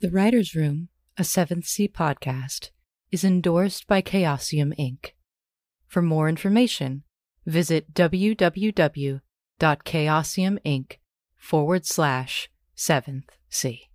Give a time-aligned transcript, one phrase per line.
[0.00, 2.70] The Writer's Room, a 7th Sea podcast,
[3.10, 5.14] is endorsed by Chaosium Inc.
[5.88, 7.02] For more information,
[7.44, 10.92] visit www.chaosiuminc
[11.36, 13.88] forward slash seventh sea.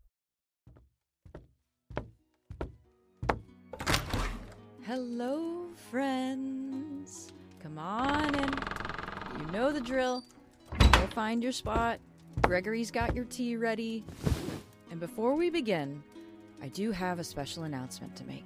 [4.86, 7.32] Hello, friends.
[7.62, 8.50] Come on in.
[9.40, 10.22] You know the drill.
[10.78, 12.02] Go find your spot.
[12.42, 14.04] Gregory's got your tea ready.
[14.94, 16.04] And before we begin,
[16.62, 18.46] I do have a special announcement to make.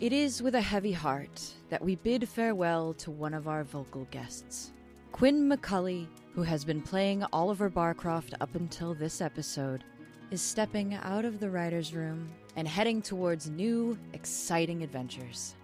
[0.00, 4.04] It is with a heavy heart that we bid farewell to one of our vocal
[4.10, 4.72] guests.
[5.12, 9.84] Quinn McCulley, who has been playing Oliver Barcroft up until this episode,
[10.32, 15.54] is stepping out of the writer's room and heading towards new, exciting adventures.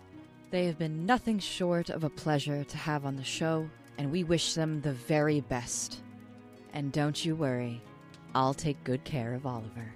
[0.53, 4.23] They have been nothing short of a pleasure to have on the show, and we
[4.23, 6.01] wish them the very best.
[6.75, 7.83] And don't you worry,
[8.37, 9.95] I'll take good care of Oliver.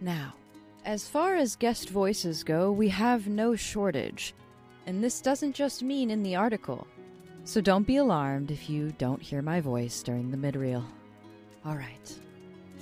[0.00, 0.34] Now,
[0.84, 4.34] as far as guest voices go, we have no shortage.
[4.86, 6.86] And this doesn't just mean in the article.
[7.42, 10.84] So don't be alarmed if you don't hear my voice during the midroll.
[11.66, 12.18] All right.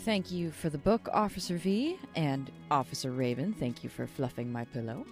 [0.00, 4.66] Thank you for the book, Officer V, and Officer Raven, thank you for fluffing my
[4.66, 5.06] pillow.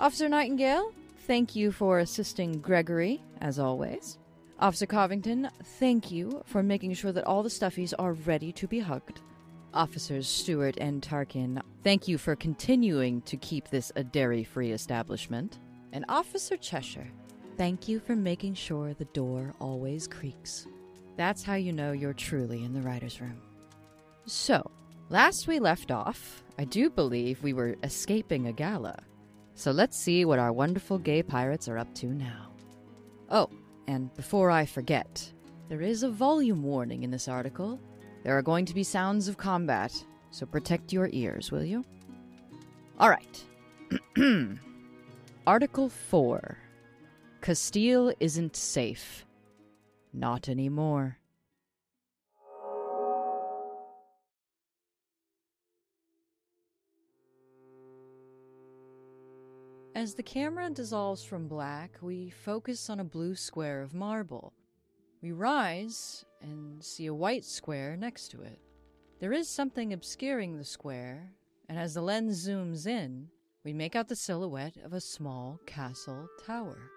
[0.00, 0.90] Officer Nightingale,
[1.28, 4.18] thank you for assisting Gregory, as always.
[4.58, 8.78] Officer Covington, thank you for making sure that all the stuffies are ready to be
[8.78, 9.20] hugged.
[9.74, 15.58] Officers Stewart and Tarkin, thank you for continuing to keep this a dairy free establishment.
[15.92, 17.08] And Officer Cheshire,
[17.56, 20.66] thank you for making sure the door always creaks.
[21.16, 23.40] That's how you know you're truly in the writer's room.
[24.26, 24.70] So,
[25.08, 29.02] last we left off, I do believe we were escaping a gala.
[29.56, 32.50] So let's see what our wonderful gay pirates are up to now.
[33.30, 33.48] Oh,
[33.86, 35.32] and before I forget,
[35.68, 37.80] there is a volume warning in this article.
[38.22, 39.92] There are going to be sounds of combat,
[40.30, 41.84] so protect your ears, will you?
[42.98, 43.44] All right.
[45.46, 46.58] Article 4
[47.42, 49.26] Castille isn't safe.
[50.12, 51.18] Not anymore.
[59.94, 64.52] As the camera dissolves from black, we focus on a blue square of marble.
[65.22, 68.58] We rise and see a white square next to it.
[69.20, 71.30] There is something obscuring the square,
[71.68, 73.28] and as the lens zooms in,
[73.62, 76.90] we make out the silhouette of a small castle tower.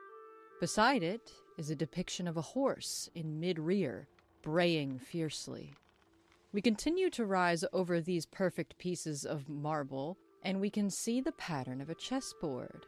[0.59, 4.07] Beside it is a depiction of a horse in mid rear,
[4.41, 5.75] braying fiercely.
[6.51, 11.31] We continue to rise over these perfect pieces of marble, and we can see the
[11.33, 12.85] pattern of a chessboard.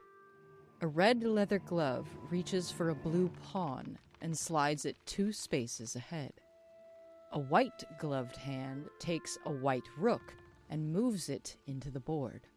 [0.81, 6.33] A red leather glove reaches for a blue pawn and slides it two spaces ahead.
[7.31, 10.35] A white gloved hand takes a white rook
[10.69, 12.47] and moves it into the board.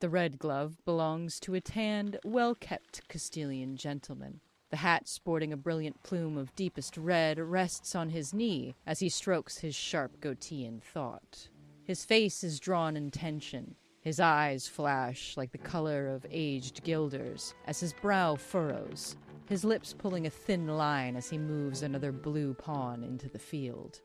[0.00, 4.40] The red glove belongs to a tanned, well kept Castilian gentleman.
[4.70, 9.08] The hat, sporting a brilliant plume of deepest red, rests on his knee as he
[9.08, 11.48] strokes his sharp goatee in thought.
[11.84, 13.76] His face is drawn in tension.
[14.06, 19.16] His eyes flash like the color of aged guilders as his brow furrows,
[19.48, 24.02] his lips pulling a thin line as he moves another blue pawn into the field.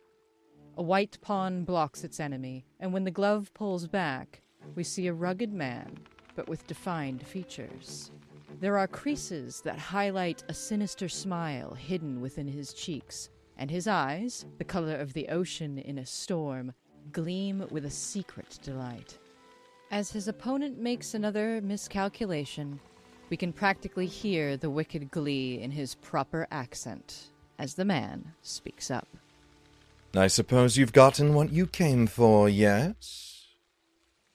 [0.77, 4.41] A white pawn blocks its enemy, and when the glove pulls back,
[4.73, 5.95] we see a rugged man,
[6.35, 8.09] but with defined features.
[8.59, 14.47] There are creases that highlight a sinister smile hidden within his cheeks, and his eyes,
[14.57, 16.73] the color of the ocean in a storm,
[17.11, 19.19] gleam with a secret delight.
[19.91, 22.79] As his opponent makes another miscalculation,
[23.29, 28.89] we can practically hear the wicked glee in his proper accent as the man speaks
[28.89, 29.09] up.
[30.15, 33.47] I suppose you've gotten what you came for, yes?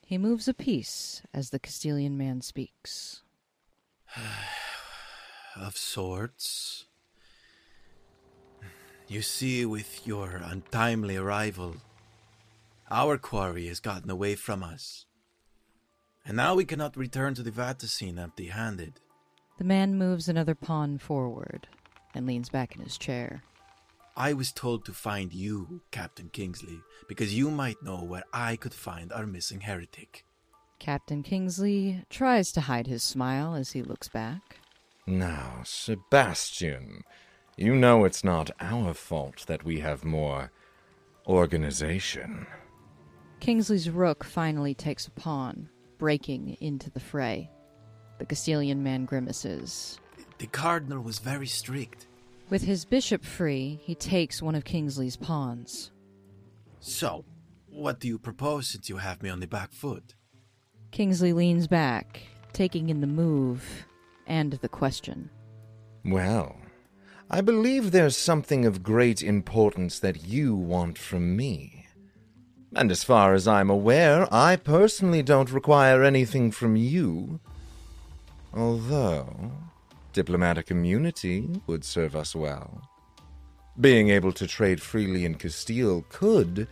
[0.06, 3.22] He moves a piece as the Castilian man speaks.
[5.56, 6.84] of sorts.
[9.08, 11.76] You see, with your untimely arrival,
[12.90, 15.06] our quarry has gotten away from us.
[16.26, 19.00] And now we cannot return to the Vaticine empty handed.
[19.58, 21.68] The man moves another pawn forward
[22.14, 23.42] and leans back in his chair.
[24.16, 28.74] I was told to find you, Captain Kingsley, because you might know where I could
[28.74, 30.24] find our missing heretic.
[30.78, 34.58] Captain Kingsley tries to hide his smile as he looks back.
[35.06, 37.04] Now, Sebastian,
[37.56, 40.50] you know it's not our fault that we have more
[41.26, 42.46] organization.
[43.40, 47.50] Kingsley's rook finally takes a pawn, breaking into the fray.
[48.18, 49.98] The Castilian man grimaces.
[50.38, 52.06] The cardinal was very strict.
[52.48, 55.90] With his bishop free, he takes one of Kingsley's pawns.
[56.80, 57.24] So,
[57.68, 60.14] what do you propose since you have me on the back foot?
[60.92, 62.22] Kingsley leans back,
[62.52, 63.86] taking in the move
[64.26, 65.30] and the question.
[66.04, 66.56] Well,
[67.28, 71.75] I believe there's something of great importance that you want from me.
[72.76, 77.40] And as far as I'm aware, I personally don't require anything from you.
[78.52, 79.50] Although,
[80.12, 82.82] diplomatic immunity would serve us well.
[83.80, 86.68] Being able to trade freely in Castille could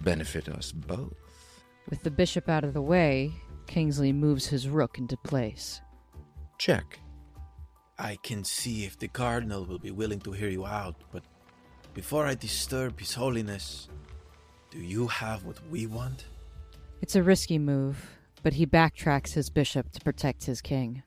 [0.00, 1.16] benefit us both.
[1.88, 3.32] With the bishop out of the way,
[3.66, 5.80] Kingsley moves his rook into place.
[6.56, 7.00] Check.
[7.98, 11.24] I can see if the Cardinal will be willing to hear you out, but
[11.94, 13.88] before I disturb His Holiness,
[14.70, 16.24] do you have what we want?
[17.02, 21.02] It's a risky move, but he backtracks his bishop to protect his king.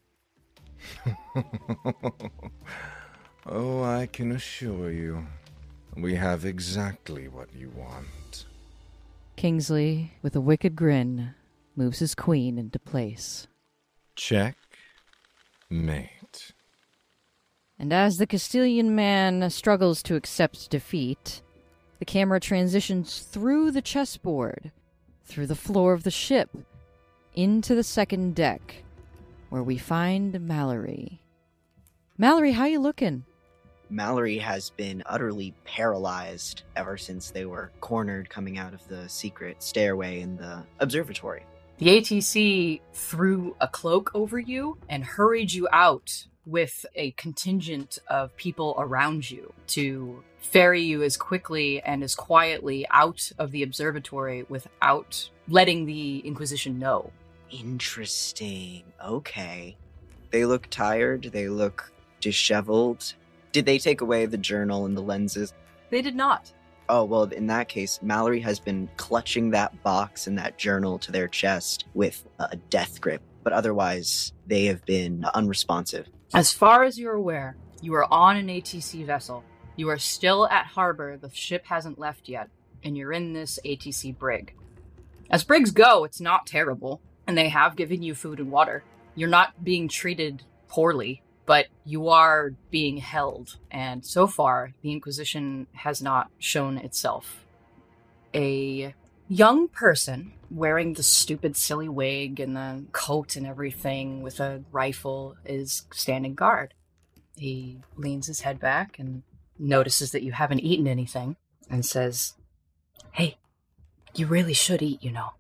[3.46, 5.26] oh, I can assure you,
[5.96, 8.46] we have exactly what you want.
[9.36, 11.34] Kingsley, with a wicked grin,
[11.76, 13.48] moves his queen into place.
[14.16, 14.58] Check.
[15.70, 16.52] Mate.
[17.80, 21.42] And as the Castilian man struggles to accept defeat,
[22.04, 24.74] the camera transitions through the chessboard,
[25.24, 26.50] through the floor of the ship,
[27.34, 28.84] into the second deck,
[29.48, 31.22] where we find Mallory.
[32.18, 33.24] Mallory, how you looking?
[33.90, 39.64] Mallory has been utterly paralyzed ever since they were cornered coming out of the secret
[39.64, 41.46] stairway in the observatory.
[41.78, 48.36] The ATC threw a cloak over you and hurried you out with a contingent of
[48.36, 54.46] people around you to ferry you as quickly and as quietly out of the observatory
[54.50, 57.12] without letting the Inquisition know.
[57.50, 58.84] Interesting.
[59.04, 59.76] Okay.
[60.32, 61.30] They look tired.
[61.34, 63.14] They look disheveled.
[63.52, 65.54] Did they take away the journal and the lenses?
[65.90, 66.52] They did not.
[66.90, 71.12] Oh, well, in that case, Mallory has been clutching that box and that journal to
[71.12, 76.08] their chest with a death grip, but otherwise, they have been unresponsive.
[76.34, 79.44] As far as you're aware, you are on an ATC vessel.
[79.76, 82.50] You are still at harbor, the ship hasn't left yet,
[82.84, 84.54] and you're in this ATC brig.
[85.30, 88.84] As brigs go, it's not terrible, and they have given you food and water.
[89.16, 95.68] You're not being treated poorly but you are being held, and so far, the Inquisition
[95.74, 97.46] has not shown itself.
[98.34, 98.96] A
[99.28, 105.36] young person wearing the stupid, silly wig and the coat and everything with a rifle
[105.46, 106.74] is standing guard.
[107.36, 109.24] He leans his head back and
[109.64, 111.36] notices that you haven't eaten anything
[111.70, 112.34] and says,
[113.12, 113.38] Hey,
[114.16, 115.32] you really should eat, you know.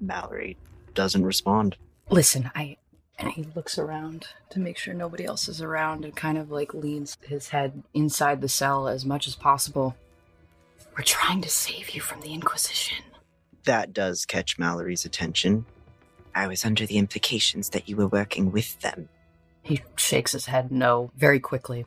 [0.00, 0.56] Mallory
[0.94, 1.76] doesn't respond.
[2.10, 2.78] Listen, I
[3.18, 6.74] and he looks around to make sure nobody else is around and kind of like
[6.74, 9.94] leans his head inside the cell as much as possible.
[10.96, 13.04] We're trying to save you from the Inquisition.
[13.64, 15.64] That does catch Mallory's attention.
[16.34, 19.08] I was under the implications that you were working with them.
[19.62, 21.86] He shakes his head no very quickly.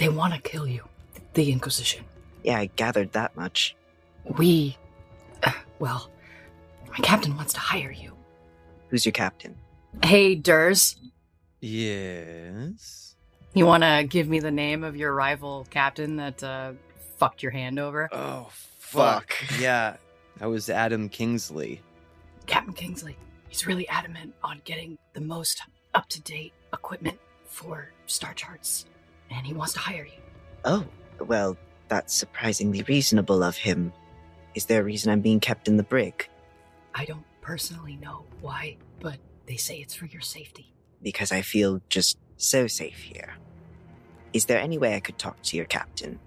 [0.00, 0.84] No, they want to kill you.
[1.34, 2.04] The Inquisition.
[2.42, 3.76] Yeah, I gathered that much.
[4.38, 4.76] We.
[5.42, 6.10] Uh, well,
[6.88, 8.16] my captain wants to hire you.
[8.88, 9.56] Who's your captain?
[10.02, 10.96] Hey, Ders.
[11.60, 13.14] Yes.
[13.54, 16.72] You want to give me the name of your rival captain that uh,
[17.18, 18.08] fucked your hand over?
[18.12, 19.34] Oh, fuck.
[19.58, 19.96] yeah,
[20.38, 21.80] that was Adam Kingsley.
[22.46, 23.16] Captain Kingsley.
[23.48, 25.62] He's really adamant on getting the most
[25.94, 28.86] up to date equipment for Star Charts,
[29.30, 30.20] and he wants to hire you.
[30.64, 30.84] Oh,
[31.20, 31.56] well,
[31.88, 33.92] that's surprisingly reasonable of him.
[34.54, 36.28] Is there a reason I'm being kept in the brig?
[36.94, 40.72] I don't personally know why, but they say it's for your safety.
[41.02, 43.34] Because I feel just so safe here.
[44.32, 46.18] Is there any way I could talk to your captain?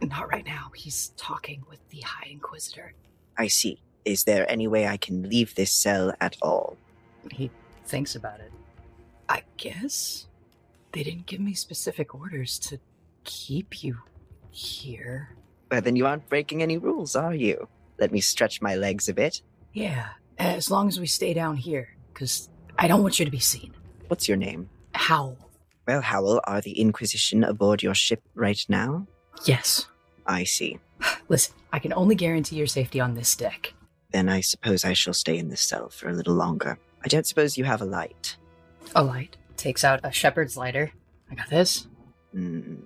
[0.00, 0.70] Not right now.
[0.74, 2.94] He's talking with the High Inquisitor.
[3.36, 3.80] I see.
[4.04, 6.76] Is there any way I can leave this cell at all?
[7.30, 7.50] He
[7.86, 8.52] thinks about it.
[9.28, 10.26] I guess
[10.92, 12.78] they didn't give me specific orders to
[13.24, 13.98] keep you
[14.50, 15.36] here.
[15.70, 17.68] Well, then you aren't breaking any rules, are you?
[17.98, 19.42] Let me stretch my legs a bit.
[19.72, 20.08] Yeah,
[20.38, 23.74] as long as we stay down here, because I don't want you to be seen.
[24.08, 24.68] What's your name?
[24.94, 25.36] How?
[25.86, 29.06] Well, Howell, are the Inquisition aboard your ship right now?
[29.44, 29.86] Yes.
[30.26, 30.78] I see.
[31.28, 33.72] Listen, I can only guarantee your safety on this deck.
[34.10, 36.78] Then I suppose I shall stay in this cell for a little longer.
[37.02, 38.36] I don't suppose you have a light.
[38.94, 39.36] A light.
[39.56, 40.92] Takes out a shepherd's lighter.
[41.30, 41.86] I got this.
[42.32, 42.76] Hmm.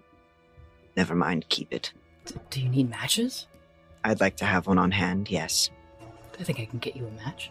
[0.96, 1.92] Never mind, keep it.
[2.24, 3.46] D- do you need matches?
[4.04, 5.70] I'd like to have one on hand, yes.
[6.38, 7.50] I think I can get you a match.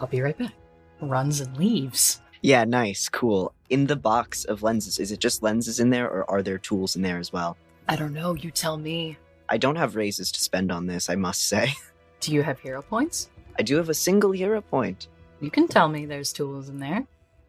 [0.00, 0.52] I'll be right back.
[1.00, 2.20] Runs and leaves.
[2.42, 3.52] Yeah, nice, cool.
[3.70, 6.96] In the box of lenses, is it just lenses in there or are there tools
[6.96, 7.56] in there as well?
[7.88, 8.34] I don't know.
[8.34, 9.16] You tell me.
[9.48, 11.72] I don't have raises to spend on this, I must say.
[12.20, 13.30] Do you have hero points?
[13.58, 15.08] I do have a single hero point.
[15.40, 17.06] You can tell me there's tools in there.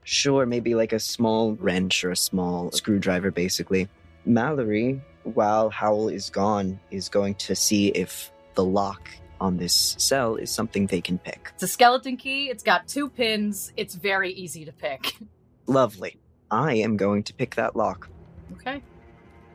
[0.10, 3.88] Sure, maybe like a small wrench or a small screwdriver, basically.
[4.25, 9.08] Mallory, while Howl is gone, is going to see if the lock
[9.39, 11.51] on this cell is something they can pick.
[11.54, 12.50] It's a skeleton key.
[12.50, 13.72] It's got two pins.
[13.78, 15.16] It's very easy to pick.
[15.68, 16.18] Lovely.
[16.50, 18.10] I am going to pick that lock.
[18.54, 18.82] Okay.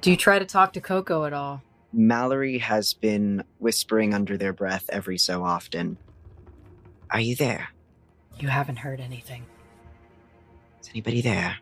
[0.02, 1.64] Do you try to talk to Coco at all?
[1.92, 5.96] Mallory has been whispering under their breath every so often.
[7.10, 7.70] Are you there?
[8.38, 9.46] You haven't heard anything.
[10.84, 11.56] Is anybody there?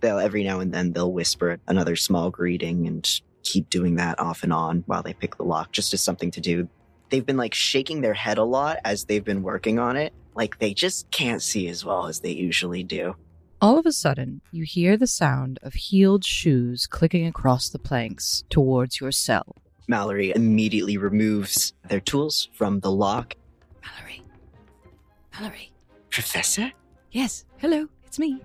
[0.00, 4.44] They'll every now and then they'll whisper another small greeting and keep doing that off
[4.44, 6.68] and on while they pick the lock, just as something to do.
[7.10, 10.12] They've been like shaking their head a lot as they've been working on it.
[10.36, 13.16] Like they just can't see as well as they usually do.
[13.60, 18.44] All of a sudden, you hear the sound of heeled shoes clicking across the planks
[18.48, 19.56] towards your cell.
[19.88, 23.34] Mallory immediately removes their tools from the lock.
[23.84, 24.22] Mallory.
[25.32, 25.72] Mallory.
[26.10, 26.70] Professor,
[27.10, 27.44] Yes.
[27.58, 27.88] Hello.
[28.06, 28.40] It's me.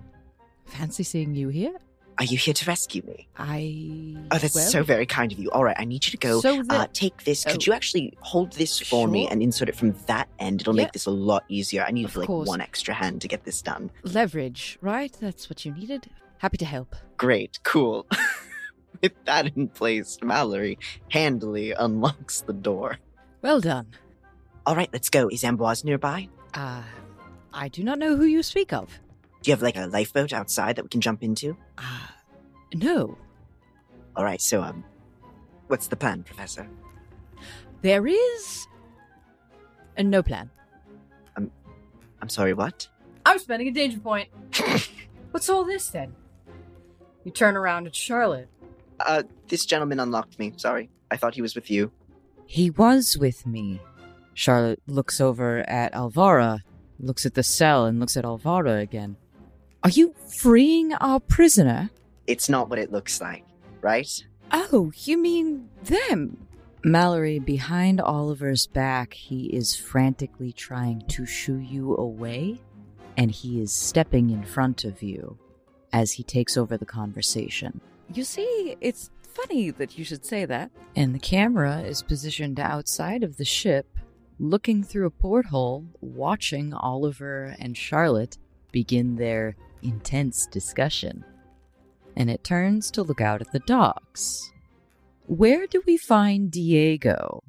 [0.66, 1.74] Fancy seeing you here.
[2.18, 3.26] are you here to rescue me?
[3.36, 4.16] I.
[4.30, 5.50] Oh, that's well, so very kind of you.
[5.50, 7.44] All right, I need you to go So the- uh, take this.
[7.44, 7.66] Could oh.
[7.66, 10.60] you actually hold this for me and insert it from that end?
[10.62, 10.84] It'll Yeah.
[10.84, 11.84] make this a lot easier.
[11.86, 12.48] I need Of like course.
[12.48, 13.90] one extra hand to get this done.
[14.04, 15.12] leverage, right?
[15.20, 16.08] That's what you needed.
[16.38, 16.94] Happy to help.
[17.16, 18.06] Great, cool.
[19.02, 20.78] With that in place, Mallory
[21.10, 22.98] handily unlocks the door.
[23.42, 23.88] Well done.
[24.66, 25.28] All right, let's go.
[25.28, 26.28] Is Ambroise nearby?
[26.54, 26.82] Uh,
[27.54, 28.88] I do not know who you speak of.
[29.42, 31.56] Do you have like a lifeboat outside that we can jump into?
[31.78, 32.08] Uh,
[32.74, 33.16] no.
[34.16, 34.84] All right, so um,
[35.68, 36.68] what's the plan, Professor?
[37.82, 38.66] There is.
[39.96, 40.50] A no plan.
[42.24, 42.88] I'm sorry, what?
[43.26, 44.30] I'm spending a danger point.
[45.30, 46.14] What's all this then?
[47.22, 48.48] You turn around at Charlotte.
[48.98, 50.54] Uh, this gentleman unlocked me.
[50.56, 51.92] Sorry, I thought he was with you.
[52.46, 53.78] He was with me.
[54.32, 56.60] Charlotte looks over at Alvara,
[56.98, 59.16] looks at the cell, and looks at Alvara again.
[59.82, 61.90] Are you freeing our prisoner?
[62.26, 63.44] It's not what it looks like,
[63.80, 64.24] right?
[64.50, 66.46] Oh, you mean them?
[66.84, 72.60] Mallory, behind Oliver's back, he is frantically trying to shoo you away,
[73.16, 75.38] and he is stepping in front of you
[75.92, 77.80] as he takes over the conversation.
[78.12, 80.70] You see, it's funny that you should say that.
[80.94, 83.86] And the camera is positioned outside of the ship,
[84.38, 88.38] looking through a porthole, watching Oliver and Charlotte
[88.72, 91.24] begin their intense discussion.
[92.16, 94.50] And it turns to look out at the docks.
[95.26, 97.42] Where do we find Diego?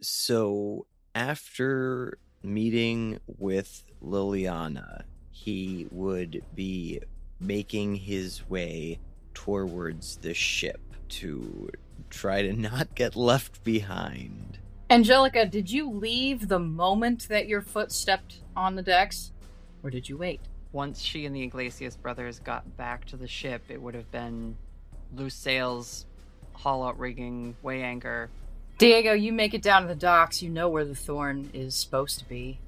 [0.00, 7.00] So after meeting with Liliana, he would be
[7.40, 8.98] making his way
[9.34, 11.70] towards the ship to
[12.10, 14.58] try to not get left behind.
[14.88, 19.32] Angellica, did you leave the moment that your foot stepped on the decks?
[19.82, 20.40] Or did you wait?
[20.70, 24.56] Once she and the Iglesias brothers got back to the ship, it would have been
[25.12, 26.06] loose sails,
[26.52, 28.30] haul out rigging, weigh anchor.
[28.78, 30.40] Diego, you make it down to the docks.
[30.40, 32.60] You know where the thorn is supposed to be.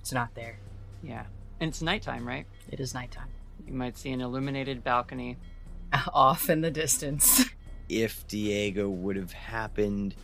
[0.00, 0.58] It's not there.
[1.02, 1.24] Yeah.
[1.58, 2.46] And it's nighttime, right?
[2.70, 3.28] It is nighttime.
[3.66, 5.36] You might see an illuminated balcony.
[6.14, 7.44] Off in the distance.
[7.88, 10.14] If Diego would have happened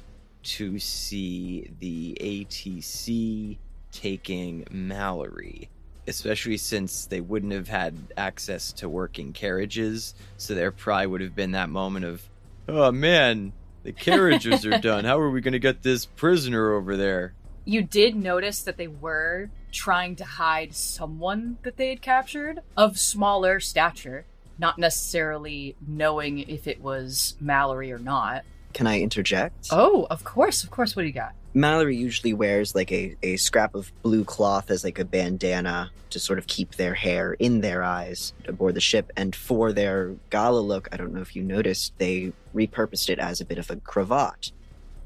[0.47, 3.59] to see the ATC
[3.93, 5.69] taking Mallory,
[6.07, 11.35] especially since they wouldn't have had access to working carriages, so there probably would have
[11.35, 12.23] been that moment of,
[12.69, 15.05] oh man, the carriages are done.
[15.05, 17.35] How are we going to get this prisoner over there?
[17.67, 22.99] you did notice that they were trying to hide someone that they had captured of
[22.99, 24.25] smaller stature,
[24.59, 28.45] not necessarily knowing if it was Mallory or not.
[28.77, 29.69] Can I interject?
[29.71, 30.95] Oh, of course, of course.
[30.95, 31.33] What do you got?
[31.55, 36.21] Mallory usually wears like a, a scrap of blue cloth as like a bandana to
[36.21, 39.11] sort of keep their hair in their eyes aboard the ship.
[39.17, 43.41] And for their gala look, I don't know if you noticed, they repurposed it as
[43.41, 44.53] a bit of a cravat.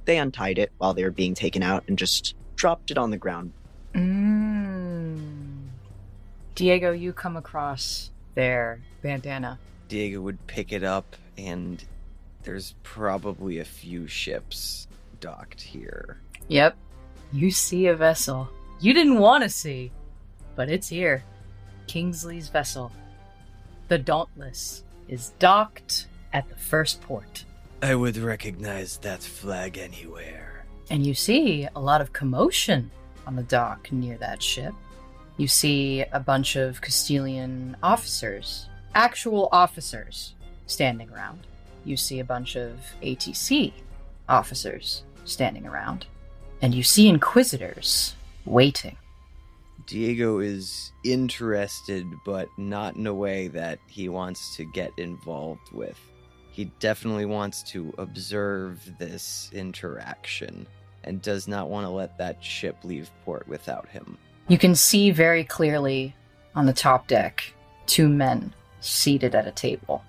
[0.05, 3.19] They untied it while they were being taken out and just dropped it on the
[3.19, 3.53] ground.
[3.95, 5.69] Mm.
[6.57, 9.61] Diego, you come across their bandana.
[9.87, 11.85] Diego would pick it up, and
[12.43, 14.89] there's probably a few ships
[15.21, 16.19] docked here.
[16.49, 16.77] Yep.
[17.33, 18.51] You see a vessel
[18.83, 19.93] you didn't want to see,
[20.57, 21.23] but it's here.
[21.87, 22.91] Kingsley's vessel.
[23.89, 27.45] The Dauntless is docked at the first port.
[27.83, 30.65] I would recognize that flag anywhere.
[30.89, 32.91] And you see a lot of commotion
[33.27, 34.73] on the dock near that ship.
[35.37, 40.35] You see a bunch of Castilian officers, actual officers,
[40.67, 41.47] standing around.
[41.85, 43.73] You see a bunch of ATC
[44.29, 46.07] officers standing around.
[46.63, 48.97] and you see Inquisitors waiting.
[49.87, 55.99] Diego is interested, but not in a way that he wants to get involved with.
[56.53, 60.67] He definitely wants to observe this interaction
[61.05, 64.19] and does not want to let that ship leave port without him.
[64.49, 66.15] You can see very clearly
[66.55, 67.43] on the top deck
[67.87, 70.05] two men seated at a table.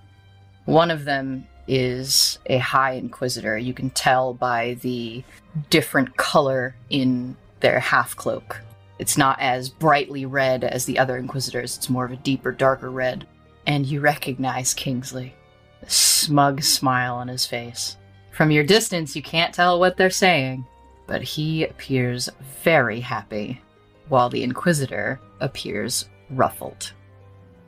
[0.66, 3.58] One of them is a High Inquisitor.
[3.58, 5.24] You can tell by the
[5.70, 8.60] different color in their half cloak.
[9.00, 12.92] It's not as brightly red as the other Inquisitors, it's more of a deeper, darker
[12.92, 13.28] red.
[13.66, 15.34] And you recognize Kingsley.
[15.82, 17.98] A smug smile on his face.
[18.32, 20.66] From your distance, you can't tell what they're saying,
[21.08, 22.30] but he appears
[22.64, 23.60] very happy,
[24.08, 26.94] while the Inquisitor appears ruffled.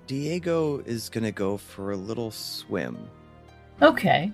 [0.05, 3.09] Diego is going to go for a little swim.
[3.83, 4.31] Okay.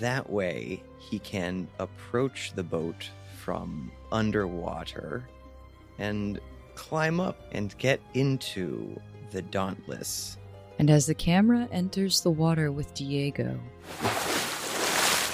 [0.00, 5.28] That way, he can approach the boat from underwater
[5.98, 6.40] and
[6.74, 8.98] climb up and get into
[9.30, 10.38] the Dauntless.
[10.78, 13.60] And as the camera enters the water with Diego,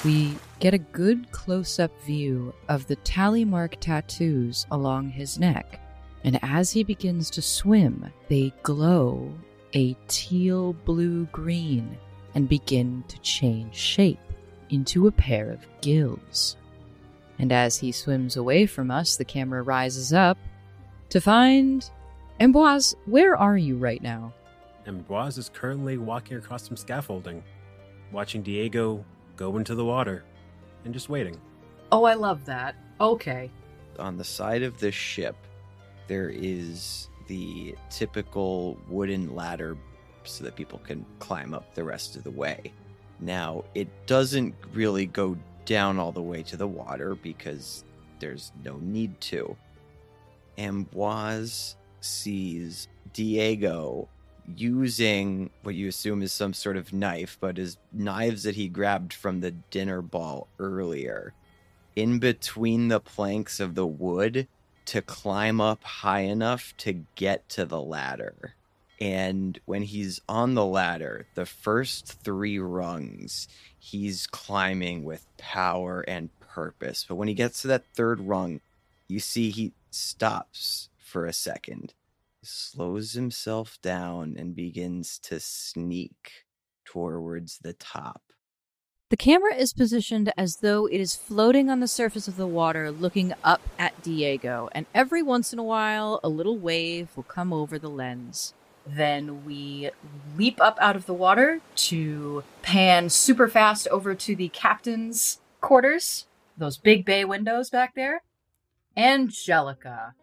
[0.04, 5.80] we get a good close up view of the tally mark tattoos along his neck.
[6.24, 9.32] And as he begins to swim, they glow
[9.74, 11.98] a teal blue green
[12.34, 14.18] and begin to change shape
[14.70, 16.56] into a pair of gills.
[17.38, 20.38] And as he swims away from us, the camera rises up
[21.10, 21.88] to find.
[22.40, 24.32] Ambroise, where are you right now?
[24.86, 27.42] Ambroise is currently walking across some scaffolding,
[28.12, 29.04] watching Diego
[29.36, 30.24] go into the water,
[30.84, 31.40] and just waiting.
[31.90, 32.74] Oh, I love that.
[33.00, 33.50] Okay.
[33.98, 35.36] On the side of this ship,
[36.08, 39.76] there is the typical wooden ladder
[40.28, 42.72] so that people can climb up the rest of the way.
[43.20, 47.84] Now, it doesn't really go down all the way to the water because
[48.18, 49.56] there's no need to.
[50.58, 54.08] Ambroise sees Diego
[54.56, 59.12] using what you assume is some sort of knife, but is knives that he grabbed
[59.12, 61.32] from the dinner ball earlier,
[61.96, 64.46] in between the planks of the wood
[64.84, 68.54] to climb up high enough to get to the ladder.
[69.00, 76.30] And when he's on the ladder, the first three rungs, he's climbing with power and
[76.40, 77.04] purpose.
[77.08, 78.60] But when he gets to that third rung,
[79.08, 81.94] you see he stops for a second,
[82.42, 86.44] slows himself down, and begins to sneak
[86.84, 88.22] towards the top.
[89.10, 92.90] The camera is positioned as though it is floating on the surface of the water,
[92.90, 97.52] looking up at Diego, and every once in a while, a little wave will come
[97.52, 98.54] over the lens.
[98.86, 99.90] Then we
[100.36, 106.26] leap up out of the water to pan super fast over to the captain's quarters,
[106.58, 108.22] those big bay windows back there.
[108.96, 110.14] Angellica.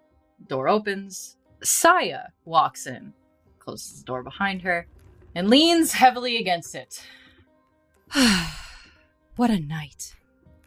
[0.47, 1.37] Door opens.
[1.63, 3.13] Saya walks in,
[3.59, 4.87] closes the door behind her,
[5.35, 7.03] and leans heavily against it.
[9.35, 10.15] what a night.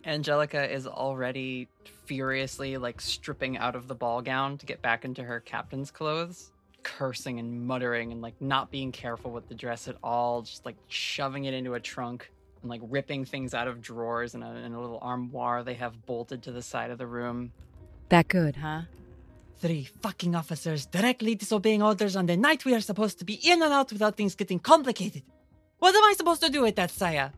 [0.05, 1.69] Angellica is already
[2.07, 6.53] furiously like stripping out of the ball gown to get back into her captain's clothes,
[6.85, 10.77] cursing and muttering and like not being careful with the dress at all, just like
[10.89, 12.31] shoving it into a trunk
[12.63, 16.07] and like ripping things out of drawers and a, in a little armoire they have
[16.07, 17.53] bolted to the side of the room.
[18.11, 18.83] That good, huh?
[19.59, 23.63] Three fucking officers directly disobeying orders on the night we are supposed to be in
[23.63, 25.23] and out without things getting complicated.
[25.79, 27.31] What am I supposed to do with that, Saya?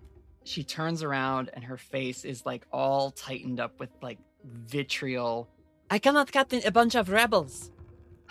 [0.44, 5.48] She turns around and her face is like all tightened up with like vitriol.
[5.90, 7.70] I cannot captain a bunch of rebels.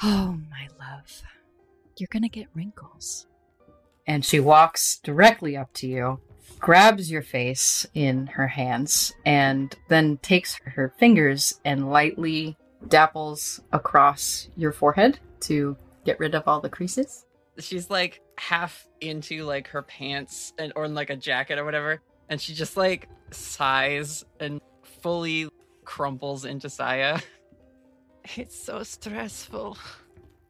[0.03, 1.23] Oh, my love.
[1.97, 3.27] You're gonna get wrinkles.
[4.07, 6.19] And she walks directly up to you,
[6.59, 14.49] grabs your face in her hands, and then takes her fingers and lightly dapples across
[14.55, 17.25] your forehead to get rid of all the creases.
[17.57, 22.01] She's like half into like her pants and or in like a jacket or whatever,
[22.29, 24.61] and she just like sighs and
[25.01, 25.49] fully
[25.83, 27.19] crumples into Saya.
[28.35, 29.77] It's so stressful.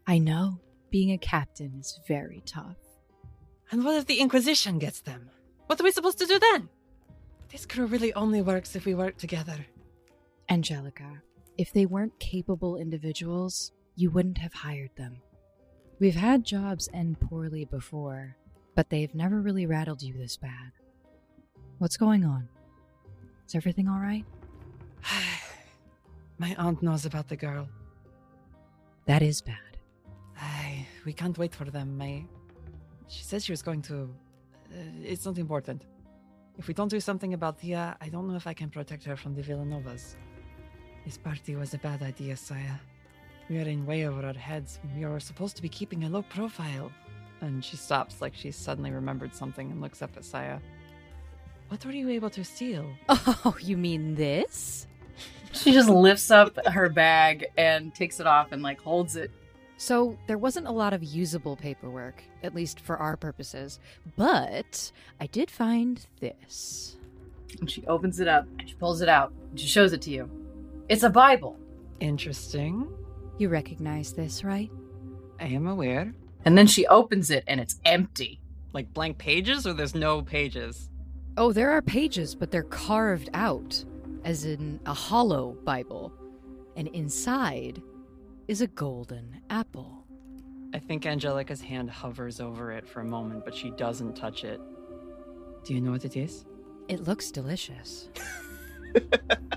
[0.08, 0.60] I know.
[0.90, 2.78] Being a captain is very tough.
[3.72, 5.30] And what if the Inquisition gets them?
[5.66, 6.70] What are we supposed to do then?
[7.52, 9.66] This crew really only works if we work together.
[10.50, 11.22] Angellica,
[11.58, 15.18] if they weren't capable individuals, you wouldn't have hired them.
[16.00, 18.38] We've had jobs end poorly before,
[18.76, 20.72] but they've never really rattled you this bad.
[21.78, 22.48] What's going on?
[23.48, 24.26] Is everything all right?
[26.38, 27.68] My aunt knows about the girl.
[29.06, 29.78] That is bad.
[30.40, 31.98] Ay, we can't wait for them.
[31.98, 32.26] My,
[33.08, 34.10] she said she was going to.
[34.72, 35.84] Uh, it's not important.
[36.58, 39.16] If we don't do something about Thea, I don't know if I can protect her
[39.16, 40.16] from the Villanovas.
[41.06, 42.78] This party was a bad idea, Saya.
[43.50, 44.80] We are in way over our heads.
[44.98, 46.92] We were supposed to be keeping a low profile.
[47.42, 50.60] And she stops like she's suddenly remembered something and looks up at Saya.
[51.70, 52.86] What were you able to steal?
[53.10, 54.88] Oh, you mean this?
[55.56, 59.32] She just lifts up her bag and takes it off and like holds it.
[59.78, 63.80] So, there wasn't a lot of usable paperwork, at least for our purposes,
[64.16, 66.96] but I did find this.
[67.60, 70.12] And she opens it up and she pulls it out and she shows it to
[70.12, 70.30] you.
[70.88, 71.58] It's a Bible.
[72.00, 72.88] Interesting.
[73.38, 74.72] You recognize this, right?
[75.42, 76.14] I am aware.
[76.46, 78.40] And then she opens it and it's empty.
[78.72, 80.90] Like blank pages or there's no pages?
[81.38, 83.84] Oh, there are pages, but they're carved out,
[84.26, 86.12] as in a hollow Bible.
[86.76, 87.82] And inside
[88.50, 90.04] is a golden apple.
[90.74, 94.60] I think Angellica's hand hovers over it for a moment, but she doesn't touch it.
[95.64, 96.44] Do you know what it is?
[96.90, 98.10] It looks delicious.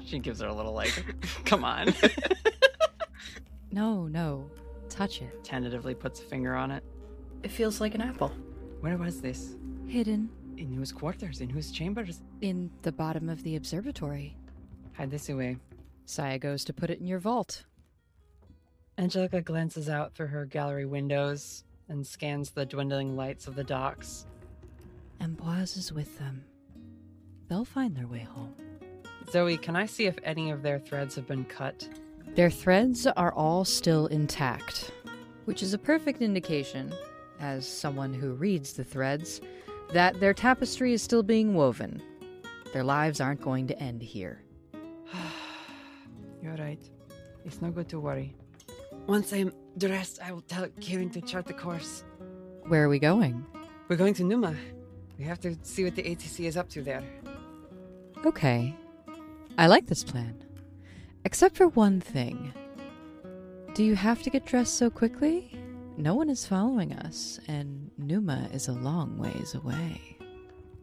[0.05, 1.05] She gives her a little like,
[1.45, 1.95] come on.
[3.71, 4.51] No, no,
[4.89, 5.45] touch it.
[5.45, 6.83] Tentatively puts a finger on it.
[7.43, 8.33] It feels like an apple.
[8.81, 9.57] Where was this?
[9.87, 11.41] Hidden In whose quarters?
[11.43, 12.23] In whose chambers?
[12.41, 14.37] in the bottom of the observatory.
[14.99, 15.59] Hide this away.
[16.07, 17.63] Saya goes to put it in your vault.
[18.99, 24.27] Angellica glances out through her gallery windows and scans the dwindling lights of the docks.
[25.21, 26.43] Ambroise is with them.
[27.49, 28.57] They'll find their way home.
[29.31, 31.89] Zoe, can I see if any of their threads have been cut?
[32.35, 34.91] Their threads are all still intact,
[35.45, 36.93] which is a perfect indication,
[37.39, 39.41] as someone who reads the threads,
[39.93, 42.03] that their tapestry is still being woven.
[42.73, 44.43] Their lives aren't going to end here.
[46.43, 46.83] You're right.
[47.45, 48.35] It's no good to worry.
[49.07, 52.05] Once I'm dressed, I will tell Kieran to chart the course.
[52.67, 53.45] Where are we going?
[53.89, 54.55] We're going to Numa.
[55.19, 57.03] We have to see what the ATC is up to there.
[58.25, 58.75] Okay.
[59.57, 60.45] I like this plan.
[61.25, 62.53] Except for one thing.
[63.75, 65.59] Do you have to get dressed so quickly?
[65.97, 70.01] No one is following us, and Numa is a long ways away.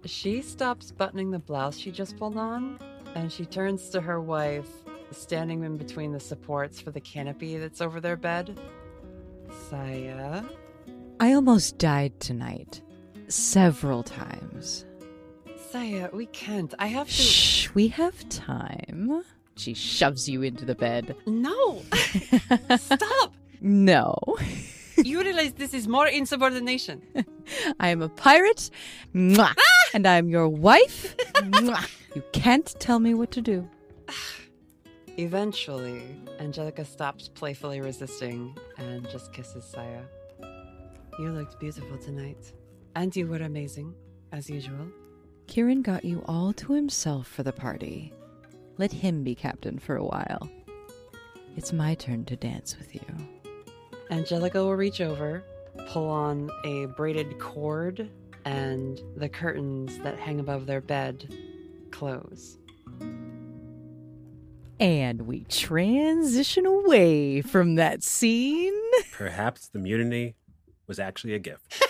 [0.06, 2.80] She stops buttoning the blouse she just pulled on,
[3.16, 4.70] and she turns to her wife,
[5.16, 8.60] standing in between the supports for the canopy that's over their bed.
[9.70, 10.44] Saya?
[11.20, 12.82] I almost died tonight.
[13.28, 14.86] Several times.
[15.72, 16.74] Saya, we can't.
[16.78, 17.14] I have to.
[17.14, 19.24] Shh, we have time.
[19.56, 21.16] She shoves you into the bed.
[21.26, 21.82] No!
[22.78, 23.34] Stop!
[23.62, 24.16] No.
[24.98, 27.02] You realize this is more insubordination.
[27.82, 28.70] I am a pirate,
[29.14, 29.90] mwah, ah!
[29.94, 31.18] and I'm your wife.
[32.16, 33.70] You can't tell me what to do.
[35.18, 36.04] Eventually,
[36.40, 40.02] Angellica stops playfully resisting and just kisses Saya.
[41.18, 42.52] You looked beautiful tonight.
[42.96, 43.94] And you were amazing,
[44.34, 44.88] as usual.
[45.48, 48.12] Kieran got you all to himself for the party.
[48.78, 50.50] Let him be captain for a while.
[51.56, 53.02] It's my turn to dance with you.
[54.12, 55.46] Angellica will reach over,
[55.88, 58.10] pull on a braided cord,
[58.44, 61.34] and the curtains that hang above their bed
[61.92, 62.58] close.
[64.80, 68.74] And we transition away from that scene.
[69.12, 70.36] Perhaps the mutiny
[70.88, 71.84] was actually a gift.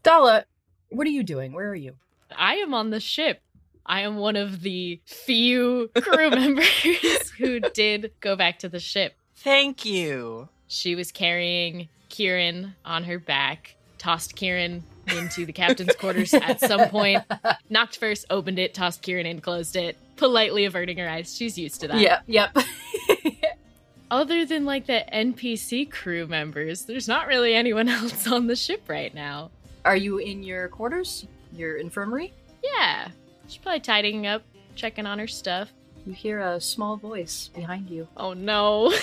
[0.03, 0.45] Dalla,
[0.89, 1.53] what are you doing?
[1.53, 1.95] Where are you?
[2.35, 3.41] I am on the ship.
[3.85, 9.13] I am one of the few crew members who did go back to the ship.
[9.35, 10.49] Thank you.
[10.67, 16.89] She was carrying Kieran on her back, tossed Kieran into the captain's quarters at some
[16.89, 17.23] point,
[17.69, 21.35] knocked first, opened it, tossed Kieran in, closed it, politely averting her eyes.
[21.35, 21.99] She's used to that.
[21.99, 22.55] Yeah, yep.
[24.11, 28.83] Other than like the NPC crew members, there's not really anyone else on the ship
[28.87, 29.51] right now.
[29.85, 31.25] Are you in your quarters?
[31.53, 32.33] Your infirmary?
[32.63, 33.09] Yeah.
[33.47, 34.43] She's probably tidying up,
[34.75, 35.71] checking on her stuff.
[36.05, 38.07] You hear a small voice behind you.
[38.17, 38.93] Oh no.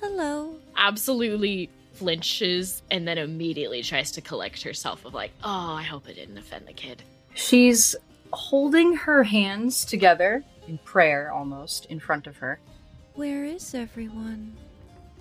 [0.00, 0.56] Hello.
[0.76, 1.68] Absolutely
[2.00, 6.38] flinches and then immediately tries to collect herself of like, oh, I hope I didn't
[6.38, 7.02] offend the kid.
[7.34, 7.94] She's
[8.32, 12.58] holding her hands together in prayer almost in front of her.
[13.16, 14.56] Where is everyone?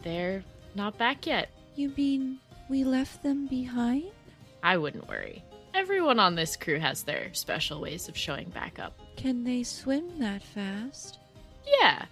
[0.04, 0.42] They're
[0.74, 1.50] not back yet.
[1.76, 2.40] You mean
[2.70, 4.06] we left them behind?
[4.64, 5.44] I wouldn't worry.
[5.74, 8.98] Everyone on this crew has their special ways of showing back up.
[9.18, 11.20] Can they swim that fast?
[11.82, 12.06] Yeah.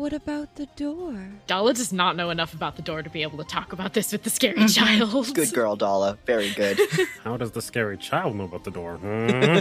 [0.00, 1.28] What about the door?
[1.46, 4.12] Dalla does not know enough about the door to be able to talk about this
[4.12, 5.34] with the scary child.
[5.34, 6.16] Good girl, Dalla.
[6.24, 6.80] Very good.
[7.22, 8.96] How does the scary child know about the door?
[8.96, 9.58] Hmm?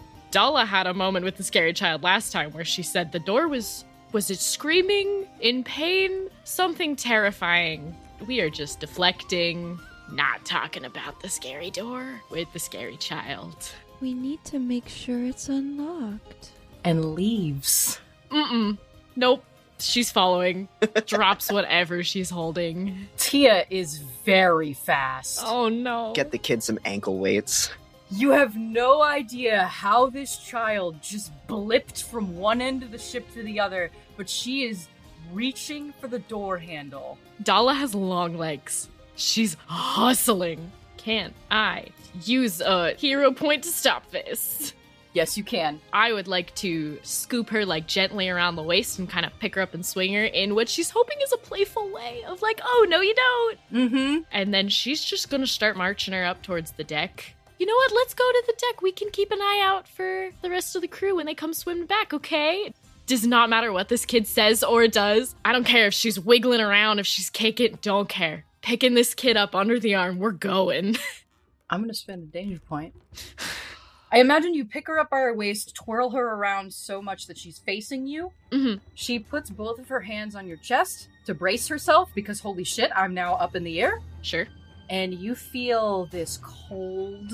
[0.30, 3.46] Dalla had a moment with the scary child last time where she said the door
[3.46, 6.30] was was it screaming in pain?
[6.44, 7.94] Something terrifying.
[8.26, 9.78] We are just deflecting,
[10.10, 13.70] not talking about the scary door with the scary child.
[14.00, 16.52] We need to make sure it's unlocked.
[16.84, 18.00] and leaves.
[18.30, 18.78] Mm-mm.
[19.14, 19.44] Nope.
[19.84, 20.68] She's following.
[21.06, 23.08] Drops whatever she's holding.
[23.16, 25.40] Tia is very fast.
[25.44, 26.12] Oh no.
[26.14, 27.70] Get the kid some ankle weights.
[28.10, 33.30] You have no idea how this child just blipped from one end of the ship
[33.34, 34.88] to the other, but she is
[35.32, 37.18] reaching for the door handle.
[37.42, 38.88] Dalla has long legs.
[39.16, 40.70] She's hustling.
[40.96, 41.86] Can't I
[42.22, 44.74] use a hero point to stop this?
[45.14, 45.80] Yes, you can.
[45.92, 49.54] I would like to scoop her like gently around the waist and kind of pick
[49.54, 52.60] her up and swing her in what she's hoping is a playful way of like,
[52.64, 53.58] oh no, you don't.
[53.72, 54.22] Mm-hmm.
[54.32, 57.36] And then she's just gonna start marching her up towards the deck.
[57.60, 57.92] You know what?
[57.92, 58.82] Let's go to the deck.
[58.82, 61.54] We can keep an eye out for the rest of the crew when they come
[61.54, 62.74] swimming back, okay?
[63.06, 65.36] Does not matter what this kid says or does.
[65.44, 68.46] I don't care if she's wiggling around, if she's kicking, don't care.
[68.62, 70.96] Picking this kid up under the arm, we're going.
[71.70, 72.94] I'm gonna spend a danger point.
[74.14, 77.36] I imagine you pick her up by her waist, twirl her around so much that
[77.36, 78.30] she's facing you.
[78.52, 78.80] Mhm.
[78.94, 82.92] She puts both of her hands on your chest to brace herself because holy shit,
[82.94, 83.98] I'm now up in the air.
[84.22, 84.46] Sure.
[84.88, 87.32] And you feel this cold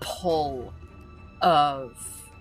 [0.00, 0.74] pull
[1.40, 1.96] of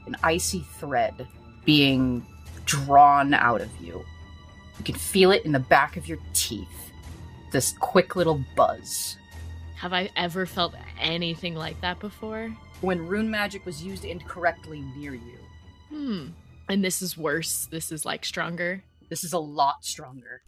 [0.08, 1.26] an icy thread
[1.64, 2.26] being
[2.66, 4.04] drawn out of you.
[4.78, 6.92] You can feel it in the back of your teeth.
[7.52, 9.16] This quick little buzz.
[9.78, 12.54] Have I ever felt anything like that before?
[12.84, 15.40] When rune magic was used incorrectly near you.
[15.88, 16.28] Hmm.
[16.68, 17.66] And this is worse.
[17.72, 18.84] This is like stronger.
[19.10, 20.42] This is a lot stronger.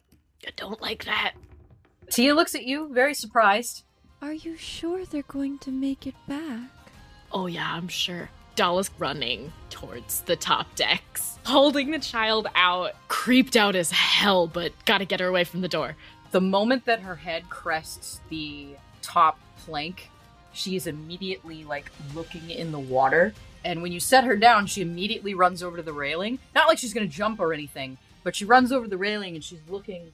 [0.45, 1.35] I don't like that.
[2.09, 3.83] Tia looks at you, very surprised.
[4.21, 6.69] Are you sure they're going to make it back?
[7.31, 8.29] Oh, yeah, I'm sure.
[8.57, 14.73] Dalla's running towards the top decks, holding the child out, creeped out as hell, but
[14.83, 15.95] gotta get her away from the door.
[16.31, 20.09] The moment that her head crests the top plank,
[20.55, 23.33] she is immediately like looking in the water.
[23.63, 26.39] And when you set her down, she immediately runs over to the railing.
[26.53, 29.61] Not like she's gonna jump or anything, but she runs over the railing and she's
[29.69, 30.11] looking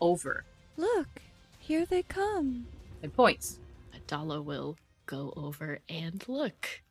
[0.00, 0.44] over
[0.76, 1.22] Look,
[1.58, 2.66] here they come.
[3.02, 3.58] and points.
[4.06, 6.82] Dalla will go over and look.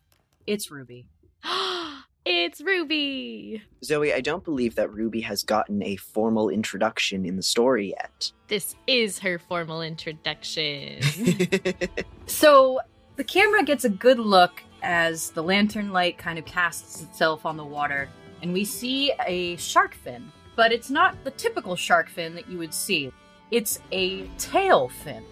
[0.45, 1.07] It's Ruby.
[2.29, 3.63] it's Ruby!
[3.83, 8.31] Zoe, I don't believe that Ruby has gotten a formal introduction in the story yet.
[8.47, 10.99] This is her formal introduction.
[12.27, 12.81] So
[13.15, 17.55] the camera gets a good look as the lantern light kind of casts itself on
[17.57, 18.09] the water,
[18.43, 20.31] and we see a shark fin.
[20.55, 23.11] But it's not the typical shark fin that you would see,
[23.49, 25.23] it's a tail fin.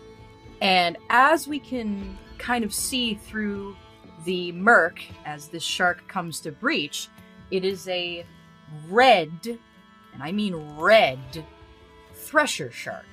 [0.61, 3.75] And as we can kind of see through
[4.23, 7.09] the murk as this shark comes to breach,
[7.51, 8.25] it is a
[8.89, 9.29] red,
[10.13, 11.19] and I mean red,
[12.13, 13.05] thresher shark.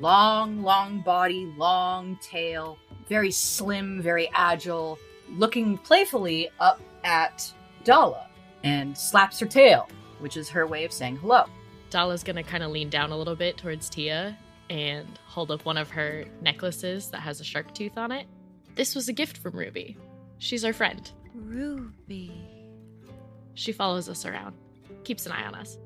[0.00, 4.98] Long, long body, long tail, very slim, very agile,
[5.30, 7.52] looking playfully up at
[7.84, 8.26] Dalla
[8.64, 9.88] and slaps her tail,
[10.20, 11.44] which is her way of saying hello.
[11.90, 14.36] Dalla's gonna kind of lean down a little bit towards Tia
[14.70, 18.26] and hold up one of her necklaces that has a shark tooth on it.
[18.74, 19.98] This was a gift from Ruby.
[20.42, 21.08] She's our friend.
[21.36, 22.32] Ruby.
[23.54, 24.56] She follows us around,
[25.04, 25.78] keeps an eye on us.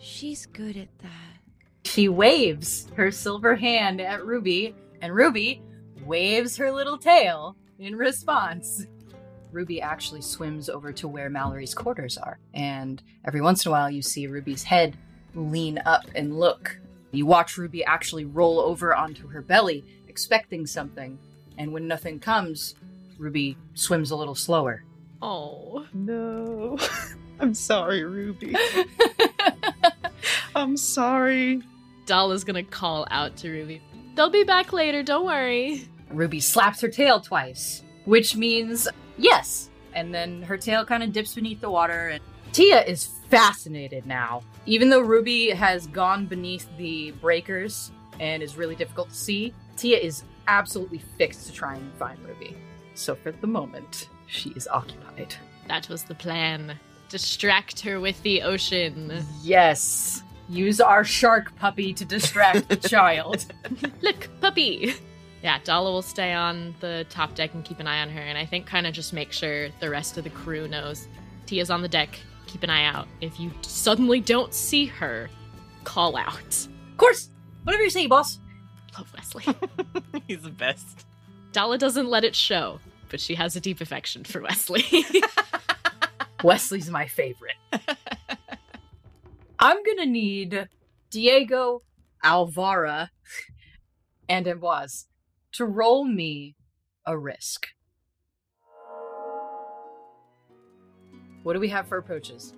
[0.00, 1.38] She's good at that.
[1.84, 5.62] She waves her silver hand at Ruby, and Ruby
[6.04, 8.86] waves her little tail in response.
[9.52, 13.88] Ruby actually swims over to where Mallory's quarters are, and every once in a while
[13.88, 14.96] you see Ruby's head
[15.36, 16.76] lean up and look.
[17.12, 21.20] You watch Ruby actually roll over onto her belly, expecting something,
[21.56, 22.74] and when nothing comes,
[23.22, 24.82] Ruby swims a little slower.
[25.22, 25.86] Oh.
[25.94, 26.76] No.
[27.40, 28.54] I'm sorry, Ruby.
[30.56, 31.62] I'm sorry.
[32.04, 33.80] Dalla's gonna call out to Ruby.
[34.16, 35.88] They'll be back later, don't worry.
[36.10, 39.70] Ruby slaps her tail twice, which means yes.
[39.94, 42.08] And then her tail kind of dips beneath the water.
[42.08, 44.42] And Tia is fascinated now.
[44.66, 49.98] Even though Ruby has gone beneath the breakers and is really difficult to see, Tia
[49.98, 52.56] is absolutely fixed to try and find Ruby.
[52.94, 55.34] So for the moment, she is occupied.
[55.68, 56.78] That was the plan.
[57.08, 59.24] Distract her with the ocean.
[59.42, 60.22] Yes.
[60.48, 63.46] Use our shark puppy to distract the child.
[64.02, 64.94] Look, puppy!
[65.42, 68.38] Yeah, Dalla will stay on the top deck and keep an eye on her, and
[68.38, 71.08] I think kind of just make sure the rest of the crew knows.
[71.46, 73.08] Tia's on the deck, keep an eye out.
[73.20, 75.28] If you suddenly don't see her,
[75.84, 76.66] call out.
[76.92, 77.28] Of course,
[77.64, 78.38] whatever you say, boss.
[78.96, 79.44] Love Wesley.
[80.28, 81.06] He's the best.
[81.52, 84.84] Dalla doesn't let it show, but she has a deep affection for Wesley.
[86.44, 87.56] Wesley's my favorite.
[89.58, 90.68] I'm gonna need
[91.10, 91.82] Diego,
[92.24, 93.10] Alvara,
[94.28, 95.04] and Ambroise
[95.52, 96.56] to roll me
[97.06, 97.68] a risk.
[101.42, 102.54] What do we have for approaches?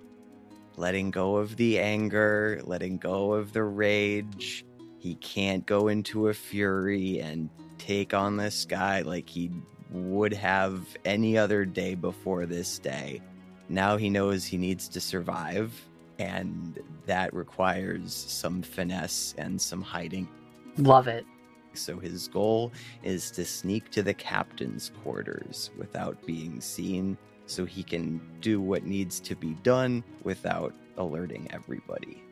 [0.77, 4.65] letting go of the anger, letting go of the rage.
[4.99, 9.51] He can't go into a fury and take on this guy like he
[9.91, 13.21] would have any other day before this day.
[13.69, 15.73] Now he knows he needs to survive,
[16.19, 20.27] and that requires some finesse and some hiding.
[20.77, 21.25] Love it.
[21.73, 22.71] So his goal
[23.03, 28.85] is to sneak to the captain's quarters without being seen so he can do what
[28.85, 32.23] needs to be done without alerting everybody.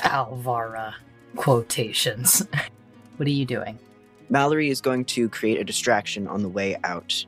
[0.00, 0.94] Alvara
[1.36, 2.46] quotations.
[3.16, 3.78] what are you doing?
[4.30, 7.24] Mallory is going to create a distraction on the way out.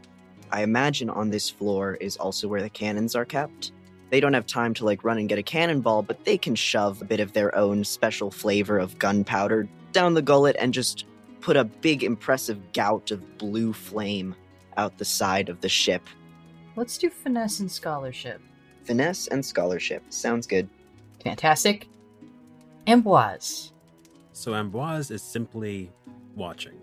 [0.51, 3.73] I imagine on this floor is also where the cannons are kept.
[4.11, 7.03] They don't have time to like run and get a cannonball, but they can shove
[7.03, 11.07] a bit of their own special flavor of gunpowder down the gullet and just
[11.41, 14.35] put a big impressive gout of blue flame
[14.77, 16.03] out the side of the ship.
[16.77, 18.41] Let's do finesse and scholarship.
[18.85, 20.03] Finesse and scholarship.
[20.11, 20.69] Sounds good.
[21.23, 21.89] Fantastic.
[22.87, 23.73] Ambroise.
[24.33, 25.91] So Ambroise is simply
[26.35, 26.79] watching.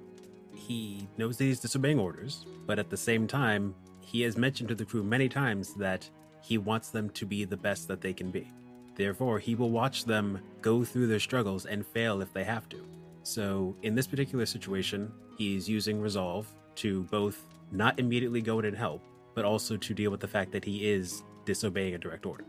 [0.72, 4.76] He knows that he's disobeying orders, but at the same time, he has mentioned to
[4.76, 6.10] the crew many times that
[6.42, 8.50] he wants them to be the best that they can be.
[8.96, 12.78] Therefore, he will watch them go through their struggles and fail if they have to.
[13.24, 18.78] So, in this particular situation, he's using resolve to both not immediately go in and
[18.78, 19.04] help,
[19.36, 22.46] but also to deal with the fact that he is disobeying a direct order.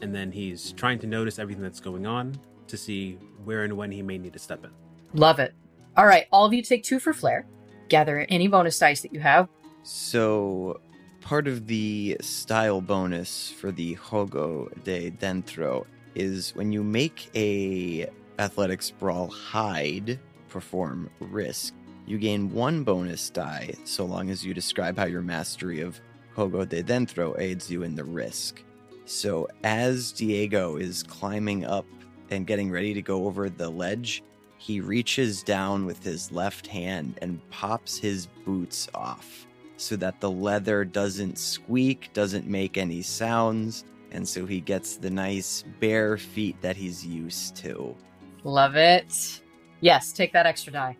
[0.00, 3.92] And then he's trying to notice everything that's going on to see where and when
[3.92, 4.70] he may need to step in.
[5.12, 5.54] Love it.
[5.98, 7.46] All right, all of you take two for flair.
[7.88, 9.48] Gather any bonus dice that you have.
[9.82, 10.80] So,
[11.20, 18.06] part of the style bonus for the Hogo de Dentro is when you make a
[18.38, 21.74] athletics brawl hide perform risk,
[22.06, 26.00] you gain one bonus die so long as you describe how your mastery of
[26.36, 28.62] Hogo de Dentro aids you in the risk.
[29.04, 31.86] So, as Diego is climbing up
[32.30, 34.22] and getting ready to go over the ledge,
[34.58, 40.30] he reaches down with his left hand and pops his boots off so that the
[40.30, 46.60] leather doesn't squeak, doesn't make any sounds, and so he gets the nice bare feet
[46.60, 47.96] that he's used to.
[48.42, 49.40] Love it.
[49.80, 50.96] Yes, take that extra die.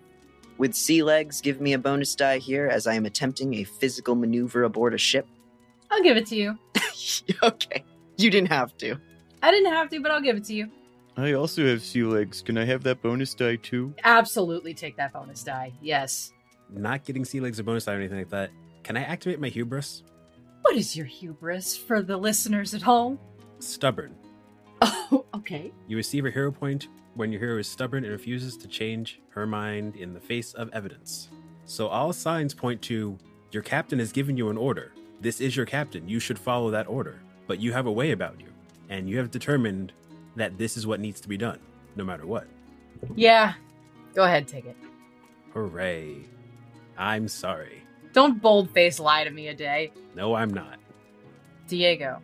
[0.58, 4.14] With sea legs, give me a bonus die here as I am attempting a physical
[4.14, 5.26] maneuver aboard a ship.
[5.90, 6.58] I'll give it to you.
[7.42, 7.84] okay.
[8.16, 8.96] You didn't have to.
[9.42, 10.70] I didn't have to, but I'll give it to you.
[11.18, 12.42] I also have sea legs.
[12.42, 13.92] Can I have that bonus die too?
[14.04, 15.72] Absolutely take that bonus die.
[15.82, 16.32] Yes.
[16.70, 18.50] Not getting sea legs or bonus die or anything like that.
[18.84, 20.04] Can I activate my hubris?
[20.62, 23.18] What is your hubris for the listeners at home?
[23.58, 24.14] Stubborn.
[25.10, 25.72] Oh, okay.
[25.86, 29.46] You receive a hero point when your hero is stubborn and refuses to change her
[29.46, 31.30] mind in the face of evidence.
[31.64, 33.16] So all signs point to
[33.50, 34.92] your captain has given you an order.
[35.22, 36.06] This is your captain.
[36.06, 37.20] You should follow that order.
[37.46, 38.48] But you have a way about you,
[38.90, 39.94] and you have determined
[40.38, 41.58] that this is what needs to be done,
[41.96, 42.46] no matter what.
[43.14, 43.54] Yeah.
[44.14, 44.76] Go ahead, take it.
[45.52, 46.16] Hooray.
[46.96, 47.82] I'm sorry.
[48.12, 49.92] Don't boldface lie to me Ade.
[50.14, 50.78] No, I'm not.
[51.68, 52.20] Diego,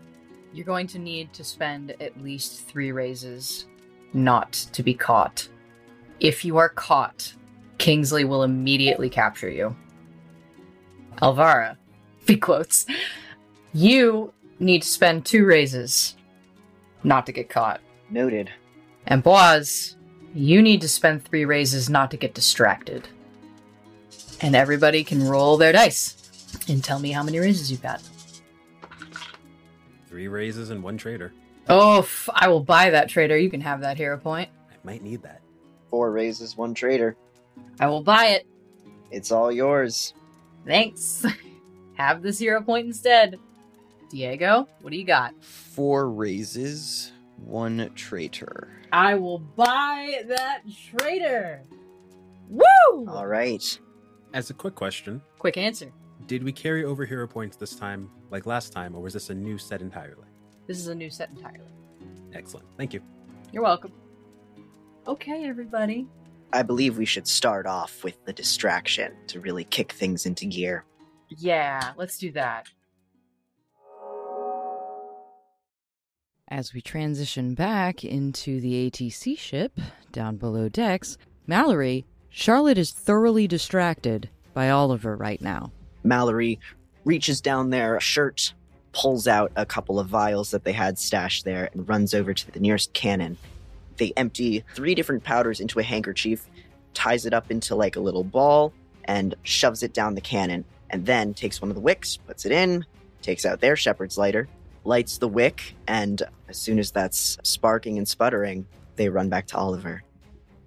[0.52, 3.66] you're going to need to spend at least three raises
[4.12, 5.48] not to be caught.
[6.20, 7.34] If you are caught,
[7.78, 9.76] Kingsley will immediately capture you.
[11.20, 11.76] Alvara,
[12.26, 12.86] be quotes.
[13.72, 16.16] You need to spend two raises
[17.02, 17.80] not to get caught.
[18.10, 18.50] Noted.
[19.06, 19.96] And Boaz,
[20.34, 23.08] you need to spend three raises not to get distracted.
[24.40, 26.16] And everybody can roll their dice
[26.68, 28.02] and tell me how many raises you've got.
[30.08, 31.32] Three raises and one trader.
[31.68, 33.36] Oh, f- I will buy that trader.
[33.36, 34.50] You can have that hero point.
[34.70, 35.40] I might need that.
[35.90, 37.16] Four raises, one trader.
[37.80, 38.46] I will buy it.
[39.10, 40.14] It's all yours.
[40.66, 41.24] Thanks.
[41.94, 43.38] have this hero point instead.
[44.10, 45.34] Diego, what do you got?
[45.42, 47.12] Four raises,
[47.46, 48.70] one traitor.
[48.92, 50.62] I will buy that
[50.96, 51.62] traitor.
[52.48, 53.06] Woo!
[53.08, 53.78] All right.
[54.32, 55.92] As a quick question, Quick answer.
[56.26, 59.34] did we carry over hero points this time like last time, or was this a
[59.34, 60.26] new set entirely?
[60.66, 61.70] This is a new set entirely.
[62.32, 62.66] Excellent.
[62.76, 63.00] Thank you.
[63.52, 63.92] You're welcome.
[65.06, 66.06] Okay, everybody.
[66.52, 70.84] I believe we should start off with the distraction to really kick things into gear.
[71.28, 72.68] Yeah, let's do that.
[76.48, 79.80] As we transition back into the ATC ship
[80.12, 81.16] down below decks,
[81.46, 85.72] Mallory, Charlotte is thoroughly distracted by Oliver right now.
[86.02, 86.60] Mallory
[87.06, 88.52] reaches down their shirt,
[88.92, 92.50] pulls out a couple of vials that they had stashed there, and runs over to
[92.50, 93.38] the nearest cannon.
[93.96, 96.46] They empty three different powders into a handkerchief,
[96.92, 98.74] ties it up into like a little ball,
[99.04, 102.52] and shoves it down the cannon, and then takes one of the wicks, puts it
[102.52, 102.84] in,
[103.22, 104.46] takes out their shepherd's lighter,
[104.84, 108.66] lights the wick, and as soon as that's sparking and sputtering,
[108.96, 110.02] they run back to Oliver.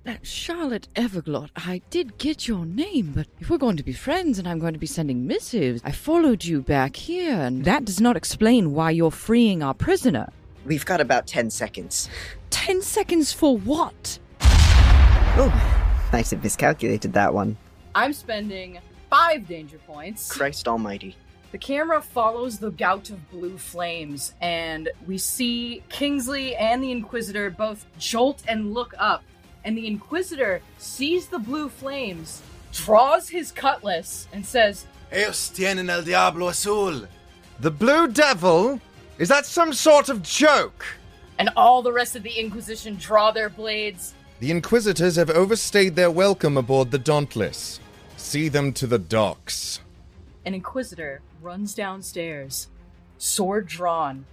[0.05, 4.39] Uh, Charlotte Everglot, I did get your name, but if we're going to be friends
[4.39, 7.99] and I'm going to be sending missives, I followed you back here, and that does
[7.99, 10.29] not explain why you're freeing our prisoner.
[10.65, 12.09] We've got about 10 seconds.
[12.49, 14.19] Ten seconds for what?
[14.41, 17.57] Oh, nice have miscalculated that one.
[17.93, 20.31] I'm spending five danger points.
[20.31, 21.17] Christ almighty.
[21.51, 27.49] The camera follows the gout of blue flames, and we see Kingsley and the Inquisitor
[27.49, 29.23] both jolt and look up.
[29.63, 32.41] And the Inquisitor sees the blue flames,
[32.73, 37.07] draws his cutlass, and says, Ellos tienen el Diablo Azul.
[37.59, 38.79] The Blue Devil?
[39.17, 40.85] Is that some sort of joke?
[41.39, 44.13] and all the rest of the Inquisition draw their blades.
[44.39, 47.79] The Inquisitors have overstayed their welcome aboard the Dauntless.
[48.17, 49.79] See them to the docks.
[50.47, 52.69] An Inquisitor runs downstairs,
[53.17, 54.25] sword drawn.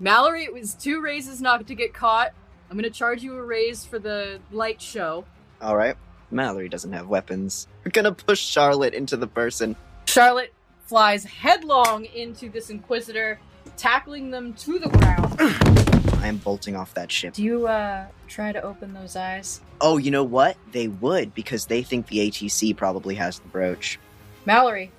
[0.00, 2.32] Mallory, it was two raises not to get caught.
[2.68, 5.26] I'm gonna charge you a raise for the light show.
[5.60, 5.94] All right.
[6.32, 7.68] Mallory doesn't have weapons.
[7.84, 9.76] We're gonna push Charlotte into the person.
[10.06, 10.52] Charlotte
[10.86, 13.38] flies headlong into this Inquisitor,
[13.76, 15.36] tackling them to the ground.
[16.20, 17.34] I am bolting off that ship.
[17.34, 19.60] Do you uh try to open those eyes?
[19.80, 20.56] Oh, you know what?
[20.72, 24.00] They would because they think the ATC probably has the brooch.
[24.46, 24.90] Mallory,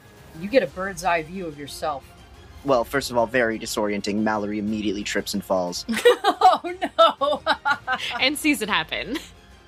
[0.41, 2.03] you get a bird's eye view of yourself.
[2.63, 4.17] Well, first of all, very disorienting.
[4.17, 5.85] Mallory immediately trips and falls.
[5.89, 7.41] oh no!
[8.19, 9.17] and sees it happen.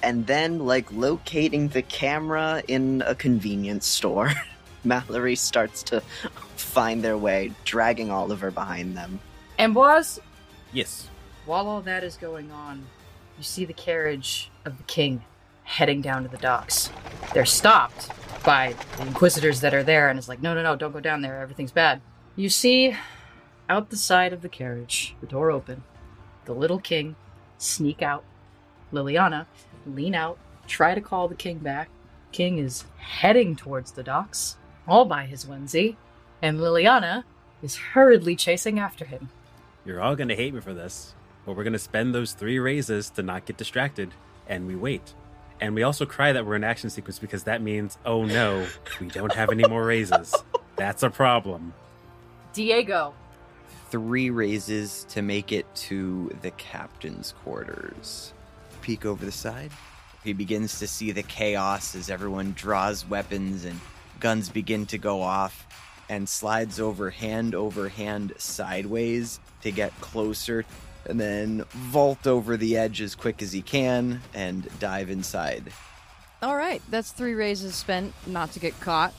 [0.03, 4.31] and then, like, locating the camera in a convenience store,
[4.83, 6.01] Mallory starts to
[6.55, 9.19] find their way, dragging Oliver behind them.
[9.57, 10.19] Ambroise,
[10.71, 11.07] Yes.
[11.45, 12.85] while all that is going on,
[13.37, 15.23] you see the carriage of the king
[15.63, 16.89] heading down to the docks.
[17.33, 18.09] They're stopped
[18.43, 21.21] by the inquisitors that are there, and it's like, no, no, no, don't go down
[21.21, 21.41] there.
[21.41, 22.01] Everything's bad.
[22.35, 22.95] You see,
[23.69, 25.83] out the side of the carriage, the door open,
[26.45, 27.15] the little king
[27.57, 28.23] sneak out.
[28.91, 29.45] Liliana
[29.85, 30.37] lean out,
[30.67, 31.89] try to call the king back.
[32.31, 34.57] King is heading towards the docks,
[34.87, 35.95] all by his onesie,
[36.41, 37.23] and Liliana
[37.61, 39.29] is hurriedly chasing after him.
[39.85, 41.13] You're all gonna hate me for this,
[41.45, 44.11] but we're gonna spend those three raises to not get distracted,
[44.47, 45.13] and we wait.
[45.63, 48.67] And we also cry that we're in action sequence because that means, oh no,
[48.99, 50.35] we don't have any more raises.
[50.75, 51.73] That's a problem.
[52.51, 53.13] Diego,
[53.89, 58.33] Three raises to make it to the captain's quarters.
[58.81, 59.71] Peek over the side.
[60.25, 63.79] He begins to see the chaos as everyone draws weapons and
[64.19, 65.65] guns begin to go off
[66.09, 70.65] and slides over hand over hand sideways to get closer
[71.05, 75.71] and then vault over the edge as quick as he can and dive inside.
[76.41, 79.13] All right, that's three raises spent not to get caught.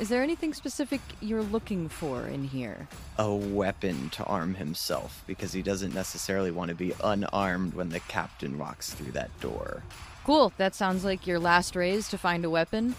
[0.00, 2.88] Is there anything specific you're looking for in here?
[3.16, 8.00] A weapon to arm himself because he doesn't necessarily want to be unarmed when the
[8.00, 9.84] captain walks through that door.
[10.24, 12.96] Cool, that sounds like your last raise to find a weapon.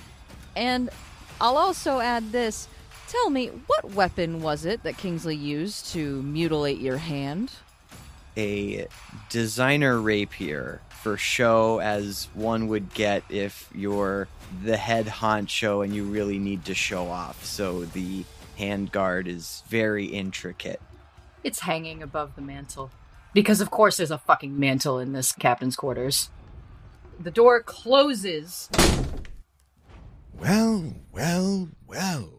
[0.55, 0.89] And
[1.41, 2.69] I'll also add this.
[3.09, 7.51] Tell me, what weapon was it that Kingsley used to mutilate your hand?
[8.37, 8.87] A
[9.29, 14.27] designer rapier for show as one would get if you're
[14.63, 17.45] the head honcho and you really need to show off.
[17.45, 18.25] So the
[18.57, 20.81] handguard is very intricate.
[21.43, 22.89] it's hanging above the mantle.
[23.33, 26.29] Because, of course, there's a fucking mantle in this captain's quarters.
[27.19, 28.69] The door closes.
[30.33, 32.29] Well, well, well.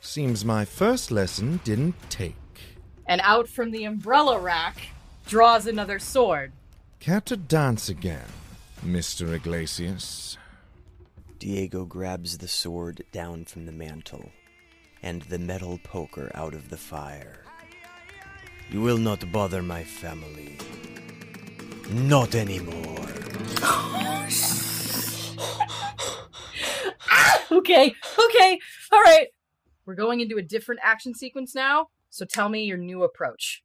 [0.00, 2.39] Seems my first lesson didn't take.
[3.10, 4.76] And out from the umbrella rack
[5.26, 6.52] draws another sword.
[7.00, 8.28] Care to dance again,
[8.86, 9.34] Mr.
[9.34, 10.38] Iglesias?
[11.40, 14.30] Diego grabs the sword down from the mantle
[15.02, 17.42] and the metal poker out of the fire.
[18.70, 20.56] You will not bother my family.
[21.90, 23.06] Not anymore.
[27.12, 27.92] Ah, okay,
[28.26, 28.60] okay,
[28.92, 29.26] all right.
[29.84, 33.62] We're going into a different action sequence now, so tell me your new approach.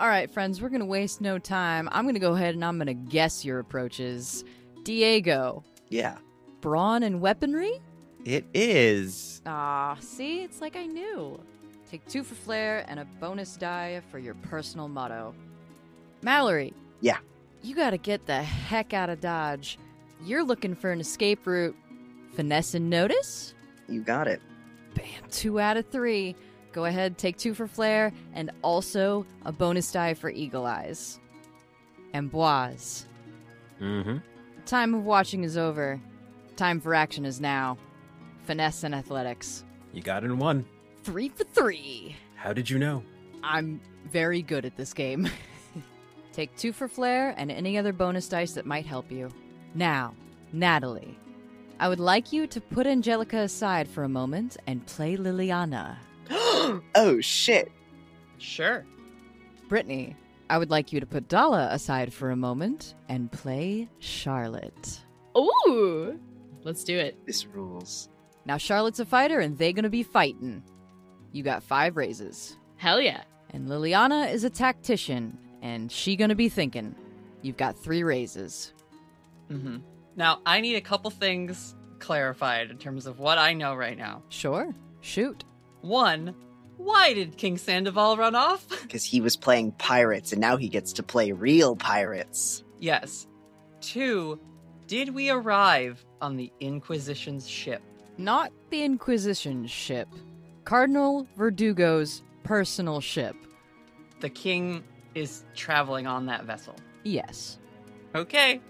[0.00, 1.88] All right, friends, we're going to waste no time.
[1.92, 4.44] I'm going to go ahead and I'm going to guess your approaches.
[4.82, 6.18] Diego, Yeah,
[6.60, 7.80] brawn and weaponry?
[8.24, 9.40] it is.
[9.46, 11.38] Ah, see, it's like I knew.
[11.88, 15.34] Take two for flair and a bonus die for your personal motto.
[16.22, 16.72] Mallory.
[17.00, 17.18] Yeah.
[17.62, 19.78] You gotta get the heck out of Dodge.
[20.24, 21.76] You're looking for an escape route.
[22.34, 23.53] Finesse and notice?
[23.88, 24.40] You got it.
[24.94, 26.36] Bam, two out of three.
[26.72, 31.20] Go ahead, take two for flair, and also a bonus die for eagle eyes.
[32.12, 33.06] Ambroise.
[33.80, 34.18] Mm-hmm.
[34.66, 36.00] Time of watching is over.
[36.56, 37.76] Time for action is now.
[38.44, 39.64] Finesse and athletics.
[39.92, 40.64] You got in one.
[41.02, 42.16] Three for three.
[42.34, 43.02] How did you know?
[43.42, 43.80] I'm
[44.10, 45.28] very good at this game.
[46.32, 49.30] Take two for flair and any other bonus dice that might help you.
[49.74, 50.14] Now,
[50.52, 51.18] Natalie,
[51.80, 55.96] I would like you to put Angellica aside for a moment and play Liliana.
[56.30, 57.70] oh shit.
[58.38, 58.84] Sure.
[59.68, 60.16] Brittany,
[60.48, 65.00] I would like you to put Dalla aside for a moment and play Charlotte.
[65.36, 66.18] Ooh.
[66.62, 67.18] Let's do it.
[67.26, 68.08] This rules.
[68.46, 70.62] Now Charlotte's a fighter and they gonna be fighting.
[71.32, 72.56] You got five raises.
[72.76, 73.22] Hell yeah.
[73.50, 76.94] And Liliana is a tactician and she gonna be thinking.
[77.42, 78.72] You've got three raises.
[79.50, 79.78] Mm-hmm.
[80.16, 84.22] Now, I need a couple things clarified in terms of what I know right now.
[84.28, 84.74] Sure.
[85.00, 85.44] Shoot.
[85.80, 86.34] One,
[86.76, 88.66] why did King Sandoval run off?
[88.82, 92.62] Because he was playing pirates and now he gets to play real pirates.
[92.78, 93.26] yes.
[93.80, 94.38] Two,
[94.86, 97.82] did we arrive on the Inquisition's ship?
[98.16, 100.08] Not the Inquisition ship.
[100.64, 103.36] Cardinal Verdugo's personal ship.
[104.20, 104.82] The king
[105.14, 106.76] is traveling on that vessel.
[107.02, 107.58] Yes.
[108.14, 108.60] Okay.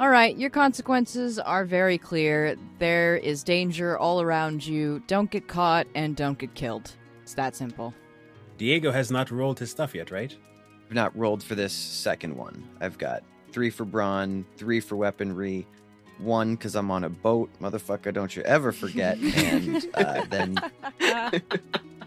[0.00, 2.56] All right, your consequences are very clear.
[2.78, 5.02] There is danger all around you.
[5.06, 6.96] Don't get caught and don't get killed.
[7.20, 7.92] It's that simple.
[8.56, 10.34] Diego has not rolled his stuff yet, right?
[10.86, 12.66] I've not rolled for this second one.
[12.80, 13.22] I've got
[13.52, 15.66] three for brawn, three for weaponry,
[16.16, 18.10] one because I'm on a boat, motherfucker.
[18.10, 20.56] Don't you ever forget, and uh, then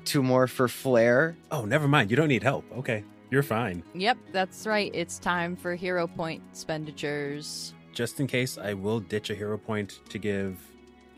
[0.03, 1.37] two more for flair.
[1.51, 2.09] Oh, never mind.
[2.09, 2.65] You don't need help.
[2.75, 3.03] Okay.
[3.29, 3.83] You're fine.
[3.95, 4.91] Yep, that's right.
[4.93, 7.73] It's time for hero point expenditures.
[7.93, 10.59] Just in case, I will ditch a hero point to give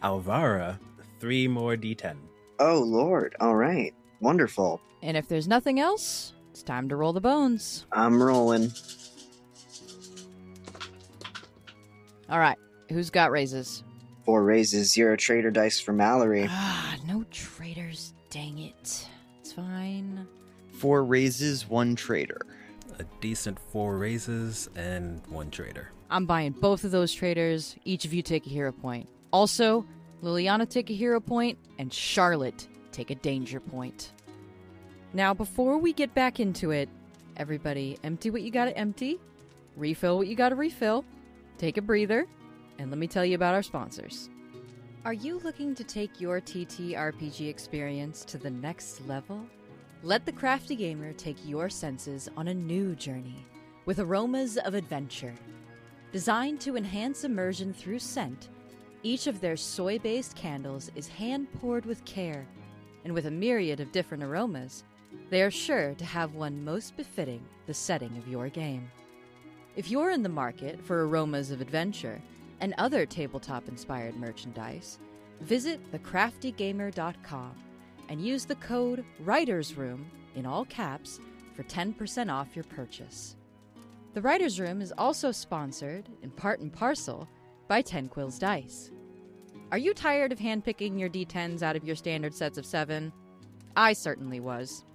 [0.03, 0.77] Alvara
[1.19, 2.17] three more d10.
[2.59, 3.35] Oh lord.
[3.39, 3.93] All right.
[4.19, 4.81] Wonderful.
[5.01, 7.85] And if there's nothing else, it's time to roll the bones.
[7.91, 8.71] I'm rolling.
[12.29, 12.57] All right,
[12.89, 13.83] who's got raises?
[14.25, 16.47] Four raises, zero trader dice for Mallory.
[16.49, 18.13] Ah, no traitors.
[18.31, 19.07] Dang it.
[19.39, 20.27] It's fine.
[20.73, 22.41] Four raises, one trader.
[22.97, 25.91] A decent four raises and one trader.
[26.09, 27.75] I'm buying both of those traders.
[27.83, 29.09] Each of you take a hero point.
[29.31, 29.85] Also,
[30.21, 34.13] Liliana take a hero point, and Charlotte take a danger point.
[35.13, 36.89] Now, before we get back into it,
[37.37, 39.19] everybody empty what you gotta empty,
[39.75, 41.05] refill what you gotta refill,
[41.57, 42.27] take a breather,
[42.79, 44.29] and let me tell you about our sponsors.
[45.05, 49.45] Are you looking to take your TTRPG experience to the next level?
[50.03, 53.45] Let the Crafty Gamer take your senses on a new journey
[53.85, 55.33] with aromas of adventure.
[56.15, 58.47] Designed to enhance immersion through scent,
[59.03, 62.47] each of their soy based candles is hand poured with care,
[63.03, 64.85] and with a myriad of different aromas,
[65.29, 68.89] they are sure to have one most befitting the setting of your game.
[69.75, 72.21] If you're in the market for aromas of adventure
[72.61, 74.99] and other tabletop inspired merchandise,
[75.41, 77.51] visit thecraftygamer.com
[78.07, 81.19] and use the code Writer's Room in all caps
[81.53, 83.35] for 10% off your purchase.
[84.15, 87.27] The Writer's Room is also sponsored, in part and parcel,
[87.67, 88.89] by Ten Quills Dice.
[89.73, 93.11] Are you tired of handpicking your d10s out of your standard sets of seven?
[93.75, 94.85] I certainly was.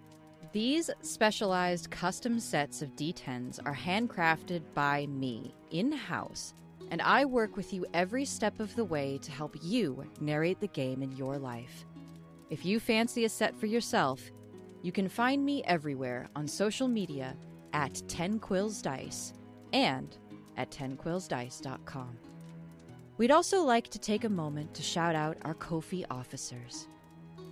[0.52, 6.54] These specialized custom sets of d10s are handcrafted by me, in house,
[6.90, 10.68] and I work with you every step of the way to help you narrate the
[10.68, 11.84] game in your life.
[12.48, 14.22] If you fancy a set for yourself,
[14.82, 17.36] you can find me everywhere on social media
[17.72, 19.32] at 10 Quills
[19.72, 20.16] and
[20.56, 22.18] at 10quillsdice.com.
[23.16, 26.88] We'd also like to take a moment to shout out our Ko-fi officers.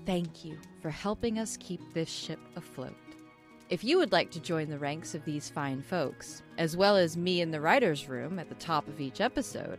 [0.07, 2.97] Thank you for helping us keep this ship afloat.
[3.69, 7.19] If you would like to join the ranks of these fine folks, as well as
[7.19, 9.79] me in the writer's room at the top of each episode,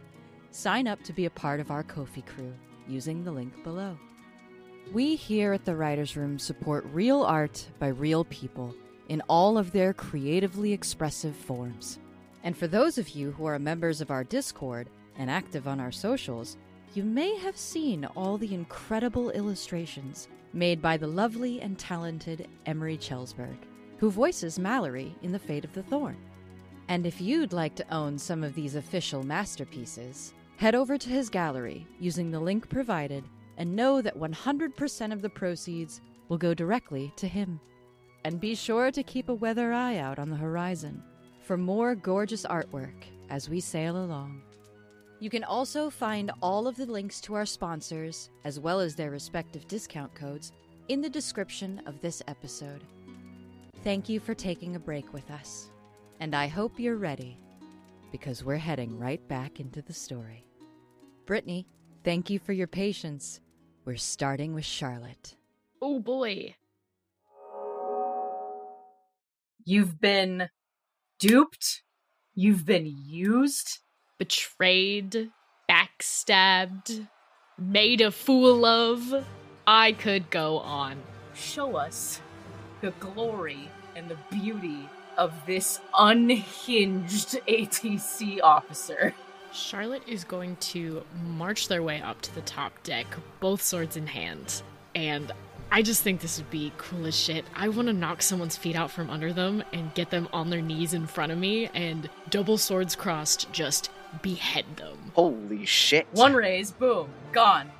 [0.51, 2.53] sign up to be a part of our Ko-fi crew
[2.87, 3.97] using the link below.
[4.93, 8.75] We here at the Writers Room support real art by real people
[9.09, 11.99] in all of their creatively expressive forms.
[12.43, 15.91] And for those of you who are members of our Discord and active on our
[15.91, 16.57] socials,
[16.93, 22.97] you may have seen all the incredible illustrations made by the lovely and talented Emory
[22.97, 23.57] Kjelsberg,
[23.97, 26.17] who voices Mallory in The Fate of the Thorn.
[26.87, 31.29] And if you'd like to own some of these official masterpieces, head over to his
[31.29, 33.23] gallery using the link provided
[33.57, 37.59] and know that 100% of the proceeds will go directly to him.
[38.23, 41.01] And be sure to keep a weather eye out on the horizon
[41.41, 44.41] for more gorgeous artwork as we sail along.
[45.19, 49.11] You can also find all of the links to our sponsors, as well as their
[49.11, 50.51] respective discount codes,
[50.87, 52.83] in the description of this episode.
[53.83, 55.69] Thank you for taking a break with us,
[56.19, 57.37] and I hope you're ready,
[58.11, 60.45] because we're heading right back into the story.
[61.25, 61.67] Brittany,
[62.03, 63.41] thank you for your patience.
[63.85, 65.35] We're starting with Charlotte.
[65.81, 66.55] Oh boy.
[69.69, 70.49] You've been
[71.19, 71.83] duped.
[72.33, 73.81] You've been used.
[74.17, 75.29] Betrayed,
[75.69, 77.07] backstabbed,
[77.55, 79.27] made a fool of.
[79.67, 80.97] I could go on.
[81.35, 82.19] Show us
[82.81, 84.89] the glory and the beauty
[85.19, 89.13] of this unhinged ATC officer.
[89.53, 93.05] Charlotte is going to march their way up to the top deck,
[93.39, 94.63] both swords in hand.
[94.95, 95.31] And
[95.71, 97.45] I just think this would be cool as shit.
[97.55, 100.61] I want to knock someone's feet out from under them and get them on their
[100.61, 103.91] knees in front of me and double swords crossed, just
[104.23, 105.11] behead them.
[105.13, 106.07] Holy shit.
[106.11, 107.71] One raise, boom, gone.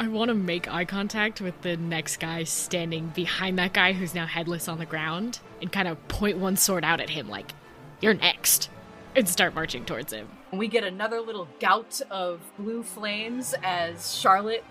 [0.00, 4.14] I want to make eye contact with the next guy standing behind that guy who's
[4.14, 7.52] now headless on the ground and kind of point one sword out at him, like,
[8.00, 8.70] you're next,
[9.16, 10.28] and start marching towards him.
[10.52, 14.64] We get another little gout of blue flames as Charlotte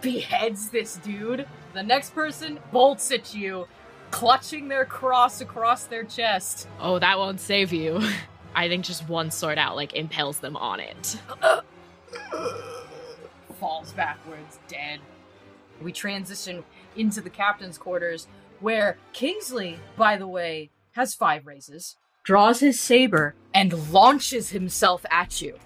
[0.00, 1.46] beheads this dude.
[1.72, 3.66] The next person bolts at you,
[4.10, 6.66] clutching their cross across their chest.
[6.80, 8.02] Oh, that won't save you.
[8.54, 11.16] I think just one sword out, like, impales them on it.
[13.60, 14.98] Falls backwards, dead.
[15.80, 16.64] We transition
[16.96, 18.26] into the captain's quarters,
[18.58, 25.40] where Kingsley, by the way, has five raises, draws his saber, and launches himself at
[25.40, 25.56] you.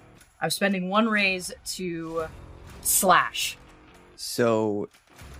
[0.40, 2.26] I'm spending one raise to
[2.82, 3.56] slash.
[4.16, 4.88] So,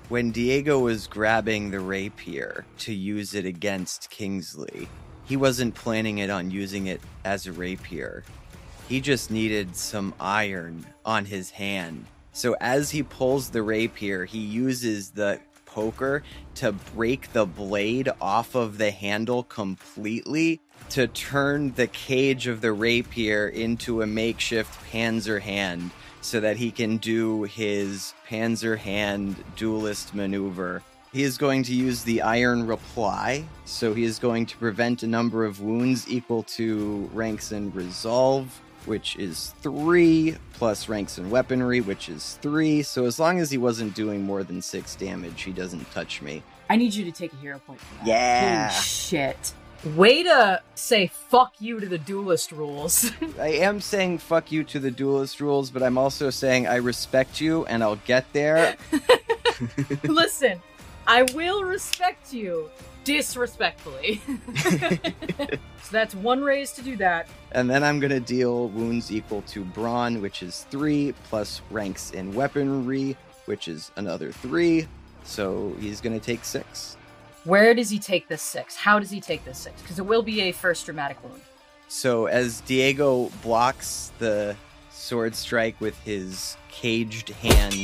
[0.08, 4.88] when Diego was grabbing the rapier to use it against Kingsley,
[5.24, 8.22] he wasn't planning it on using it as a rapier.
[8.88, 12.04] He just needed some iron on his hand.
[12.32, 16.22] So, as he pulls the rapier, he uses the poker
[16.56, 22.72] to break the blade off of the handle completely to turn the cage of the
[22.72, 25.90] rapier into a makeshift panzer hand
[26.24, 30.82] so that he can do his panzer hand duelist maneuver.
[31.12, 35.06] He is going to use the iron reply, so he is going to prevent a
[35.06, 41.82] number of wounds equal to ranks and resolve, which is three, plus ranks and weaponry,
[41.82, 42.82] which is three.
[42.82, 46.42] So as long as he wasn't doing more than six damage, he doesn't touch me.
[46.70, 48.06] I need you to take a hero point for that.
[48.06, 48.68] Yeah.
[48.70, 49.52] Holy shit.
[49.84, 53.12] Way to say fuck you to the duelist rules.
[53.38, 57.38] I am saying fuck you to the duelist rules, but I'm also saying I respect
[57.38, 58.76] you and I'll get there.
[60.04, 60.62] Listen,
[61.06, 62.70] I will respect you
[63.04, 64.22] disrespectfully.
[64.56, 67.28] so that's one raise to do that.
[67.52, 72.32] And then I'm gonna deal wounds equal to brawn, which is three, plus ranks in
[72.32, 74.88] weaponry, which is another three.
[75.24, 76.96] So he's gonna take six.
[77.44, 78.76] Where does he take this six?
[78.76, 79.80] How does he take this six?
[79.82, 81.42] Because it will be a first dramatic wound.
[81.88, 84.56] So as Diego blocks the
[84.90, 87.74] sword strike with his caged hand,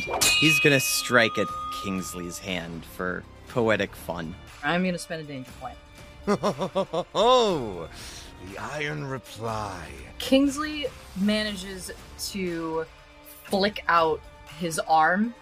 [0.40, 1.46] he's gonna strike at
[1.82, 4.34] Kingsley's hand for poetic fun.
[4.62, 5.76] I'm going to spend a danger point.
[7.14, 7.88] Oh,
[8.48, 9.88] the iron reply.
[10.18, 10.86] Kingsley
[11.16, 11.90] manages
[12.30, 12.84] to
[13.44, 14.20] flick out
[14.58, 15.34] his arm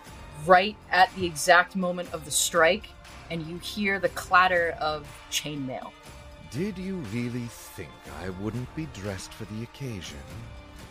[0.46, 2.88] right at the exact moment of the strike,
[3.30, 5.90] and you hear the clatter of chainmail.
[6.50, 7.90] Did you really think
[8.22, 10.18] I wouldn't be dressed for the occasion?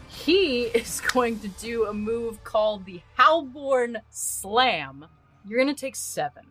[0.08, 5.06] He is going to do a move called the Halborn Slam.
[5.48, 6.44] You're going to take seven.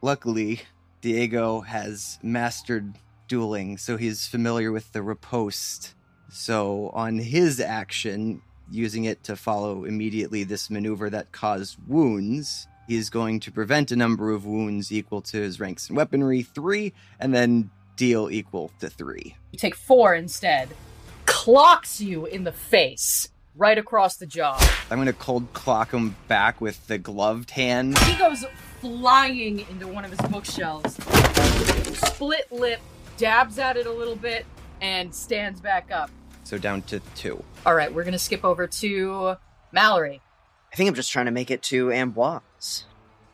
[0.00, 0.62] Luckily,
[1.00, 2.94] Diego has mastered
[3.28, 5.94] dueling, so he's familiar with the riposte.
[6.30, 12.96] So, on his action, using it to follow immediately this maneuver that caused wounds, he
[12.96, 16.92] is going to prevent a number of wounds equal to his ranks in weaponry, three,
[17.20, 19.36] and then deal equal to three.
[19.52, 20.68] You take four instead.
[21.26, 24.58] Clocks you in the face, right across the jaw.
[24.90, 27.98] I'm going to cold clock him back with the gloved hand.
[28.00, 28.44] He goes
[28.80, 30.94] flying into one of his bookshelves,
[31.96, 32.80] split lip,
[33.16, 34.44] dabs at it a little bit,
[34.80, 36.10] and stands back up.
[36.44, 37.42] So, down to two.
[37.64, 39.36] All right, we're going to skip over to
[39.70, 40.20] Mallory.
[40.72, 42.40] I think I'm just trying to make it to Ambroise,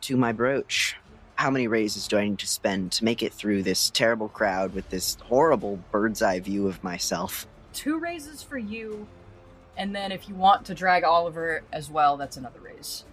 [0.03, 0.97] to my brooch.
[1.37, 4.75] How many raises do I need to spend to make it through this terrible crowd
[4.75, 7.47] with this horrible bird's eye view of myself?
[7.73, 9.07] Two raises for you,
[9.77, 13.05] and then if you want to drag Oliver as well, that's another raise.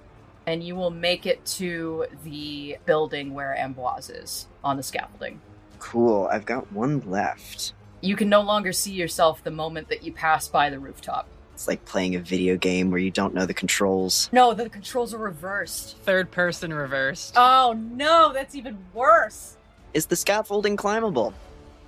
[0.47, 5.41] And you will make it to the building where Ambroise is on the scaffolding.
[5.79, 7.73] Cool, I've got one left.
[8.01, 11.27] You can no longer see yourself the moment that you pass by the rooftop.
[11.55, 14.27] It's like playing a video game where you don't know the controls.
[14.33, 15.95] No, the controls are reversed.
[15.99, 17.33] Third person reversed.
[17.37, 19.55] Oh no, that's even worse.
[19.93, 21.33] Is the scaffolding climbable?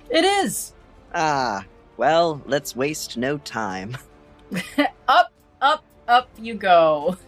[0.08, 0.72] It is.
[1.14, 1.66] Ah,
[1.98, 3.98] well, let's waste no time.
[5.08, 7.18] up, up, up you go.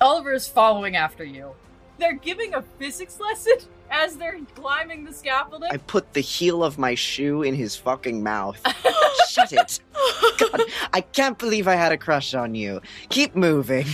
[0.00, 1.50] Oliver is following after you.
[1.98, 3.54] they're giving a physics lesson
[3.90, 5.70] as they're climbing the scaffolding.
[5.70, 8.60] I put the heel of my shoe in his fucking mouth.
[9.28, 9.80] Shut it.
[10.38, 10.62] God,
[10.92, 12.80] I can't believe I had a crush on you.
[13.08, 13.86] Keep moving.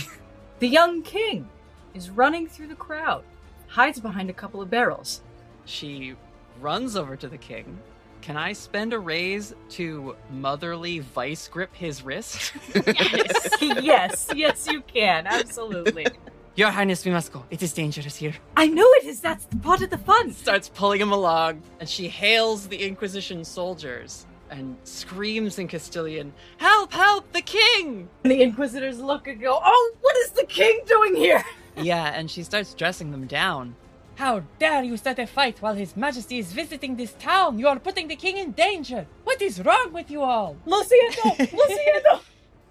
[0.59, 1.47] The young king
[1.93, 3.23] is running through the crowd,
[3.67, 5.21] hides behind a couple of barrels.
[5.65, 6.15] She
[6.59, 7.79] runs over to the king.
[8.21, 12.51] Can I spend a raise to motherly vice grip his wrist?
[12.85, 15.25] Yes, yes, yes, you can.
[15.25, 16.07] Absolutely.
[16.55, 17.45] Your Highness, we must go.
[17.49, 18.33] It is dangerous here.
[18.57, 19.21] I know it is.
[19.21, 20.33] That's the part of the fun.
[20.33, 26.91] Starts pulling him along, and she hails the Inquisition soldiers and screams in Castilian, Help,
[26.91, 28.09] help, the king!
[28.23, 31.43] And the Inquisitors look and go, Oh, what is the king doing here?
[31.77, 33.73] Yeah, and she starts dressing them down.
[34.15, 37.57] How dare you start a fight while His Majesty is visiting this town?
[37.57, 39.07] You are putting the king in danger.
[39.23, 40.57] What is wrong with you all?
[40.65, 41.35] Luciano!
[41.39, 42.19] Luciano!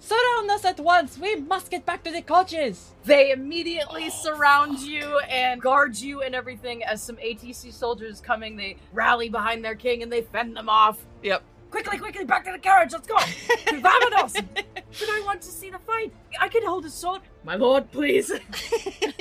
[0.01, 1.19] Surround us at once.
[1.19, 2.93] We must get back to the coaches.
[3.05, 8.57] They immediately surround you and guard you and everything as some ATC soldiers coming.
[8.57, 11.05] They rally behind their king and they fend them off.
[11.23, 11.43] Yep.
[11.71, 12.93] Quickly, quickly, back to the carriage.
[12.93, 13.17] Let's go.
[13.67, 14.43] Vamonos.
[14.55, 16.13] but I want to see the fight.
[16.41, 17.21] I can hold a sword.
[17.45, 18.31] My lord, please.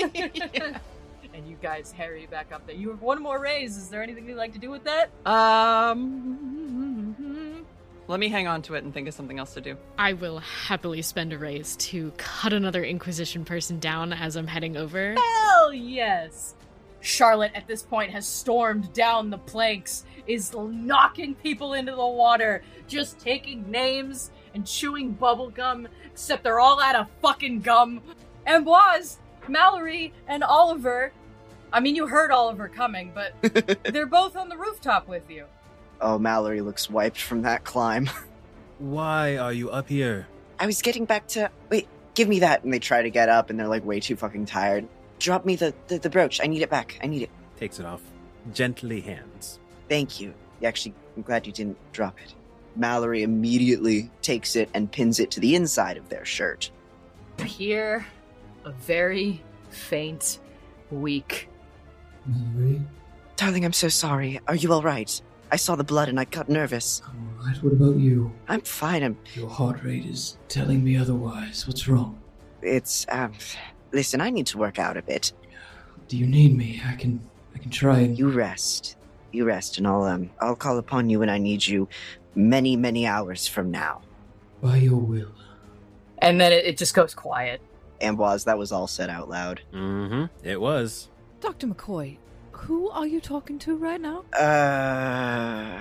[1.37, 2.75] and you guys hurry back up there.
[2.75, 3.75] You have one more raise.
[3.75, 5.09] Is there anything you'd like to do with that?
[5.29, 6.37] Um.
[8.09, 9.75] Let me hang on to it and think of something else to do.
[9.97, 14.77] I will happily spend a raise to cut another Inquisition person down as I'm heading
[14.77, 15.15] over.
[15.15, 16.55] Hell yes.
[17.01, 22.63] Charlotte at this point has stormed down the planks, is knocking people into the water,
[22.87, 28.01] just taking names and chewing bubble gum, except they're all out of fucking gum.
[28.47, 29.17] Ambroise,
[29.49, 31.11] Mallory, and Oliver.
[31.73, 33.33] I mean, you heard Oliver coming, but
[33.83, 35.45] they're both on the rooftop with you.
[36.01, 38.09] Oh, Mallory looks wiped from that climb.
[38.79, 40.27] Why are you up here?
[40.59, 41.49] I was getting back to.
[41.69, 42.63] Wait, give me that.
[42.63, 44.87] And they try to get up and they're like way too fucking tired.
[45.19, 46.39] Drop me the, the, the brooch.
[46.41, 46.99] I need it back.
[47.01, 47.29] I need it.
[47.57, 48.01] Takes it off.
[48.53, 49.59] Gently hands.
[49.89, 50.33] Thank you.
[50.63, 52.33] Actually, I'm glad you didn't drop it.
[52.75, 56.69] Mallory immediately takes it and pins it to the inside of their shirt.
[57.43, 58.05] Hear
[58.65, 60.39] a very faint,
[60.91, 61.49] weak.
[62.25, 62.81] Mallory,
[63.35, 64.39] Darling, I'm so sorry.
[64.47, 65.21] Are you alright?
[65.51, 67.01] I saw the blood and I got nervous.
[67.07, 67.63] I'm alright.
[67.63, 68.31] What about you?
[68.47, 69.03] I'm fine.
[69.03, 69.17] I'm.
[69.33, 71.65] Your heart rate is telling me otherwise.
[71.67, 72.19] What's wrong?
[72.61, 73.33] It's, um.
[73.91, 75.31] Listen, I need to work out a bit.
[76.07, 76.81] Do you need me?
[76.85, 77.21] I can.
[77.55, 78.17] I can try and.
[78.17, 78.97] You rest.
[79.31, 80.29] You rest, and I'll, um.
[80.41, 81.87] I'll call upon you when I need you
[82.35, 84.01] many, many hours from now.
[84.61, 85.31] By your will.
[86.19, 87.61] And then it, it just goes quiet.
[88.01, 89.61] Ambroise, that was all said out loud.
[89.73, 90.25] Mm-hmm.
[90.47, 91.09] It was.
[91.39, 91.67] Dr.
[91.67, 92.17] McCoy,
[92.57, 94.21] who are you talking to right now?
[94.33, 95.79] Uh.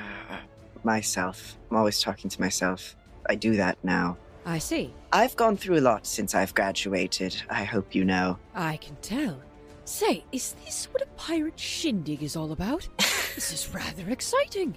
[0.84, 1.58] Myself.
[1.70, 2.96] I'm always talking to myself.
[3.28, 4.16] I do that now.
[4.44, 4.94] I see.
[5.12, 7.42] I've gone through a lot since I've graduated.
[7.50, 8.38] I hope you know.
[8.54, 9.40] I can tell.
[9.84, 12.88] Say, is this what a pirate shindig is all about?
[13.34, 14.76] this is rather exciting.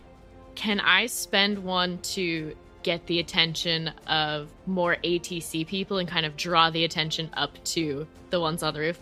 [0.56, 6.36] Can I spend one to get the attention of more ATC people and kind of
[6.38, 9.00] draw the attention up to the ones on the roof?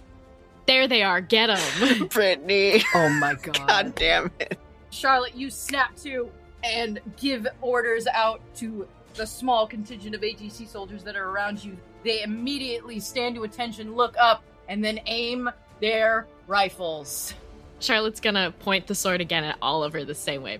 [0.68, 1.22] There they are.
[1.22, 2.07] Get them.
[2.13, 2.84] Brittany.
[2.93, 3.68] Oh my god.
[3.68, 4.59] God damn it.
[4.89, 6.30] Charlotte, you snap to
[6.63, 11.78] and give orders out to the small contingent of ATC soldiers that are around you.
[12.03, 15.49] They immediately stand to attention, look up, and then aim
[15.80, 17.34] their rifles.
[17.80, 20.59] Charlotte's gonna point the sword again at Oliver the same way.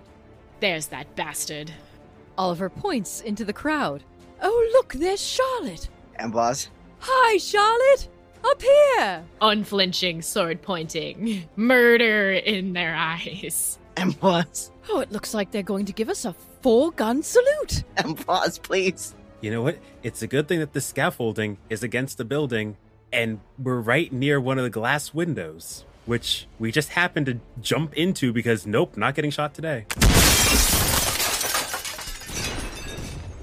[0.60, 1.72] There's that bastard.
[2.36, 4.02] Oliver points into the crowd.
[4.40, 5.88] Oh, look, there's Charlotte.
[6.18, 6.68] Ambroise.
[7.00, 8.08] Hi, Charlotte.
[8.44, 9.24] Up here.
[9.40, 11.48] Unflinching sword pointing.
[11.56, 13.78] Murder in their eyes.
[13.96, 14.70] Ambroise.
[14.88, 16.32] Oh, it looks like they're going to give us a
[16.62, 17.84] four gun salute.
[17.96, 19.14] Ambroise, please.
[19.40, 19.78] You know what?
[20.02, 22.76] It's a good thing that the scaffolding is against the building,
[23.12, 27.94] and we're right near one of the glass windows, which we just happened to jump
[27.94, 29.86] into because nope, not getting shot today.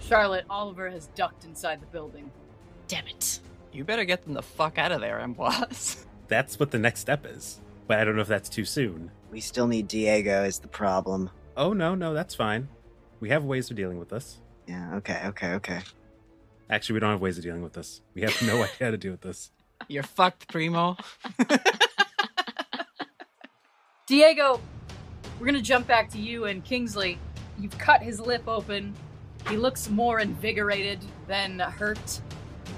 [0.01, 2.29] Charlotte, Oliver has ducked inside the building.
[2.87, 3.39] Damn it.
[3.75, 6.05] You better get them the fuck out of there, Ambroise.
[6.29, 7.59] That's what the next step is.
[7.87, 9.11] But I don't know if that's too soon.
[9.31, 11.29] We still need Diego, is the problem.
[11.55, 12.67] Oh, no, no, that's fine.
[13.19, 14.39] We have ways of dealing with this.
[14.65, 15.81] Yeah, okay, okay, okay.
[16.67, 18.01] Actually, we don't have ways of dealing with this.
[18.15, 19.51] We have no idea how to deal with this.
[19.87, 20.97] You're fucked, Primo.
[24.07, 24.59] Diego,
[25.39, 27.19] we're gonna jump back to you and Kingsley.
[27.59, 28.95] You've cut his lip open.
[29.47, 32.19] He looks more invigorated than hurt,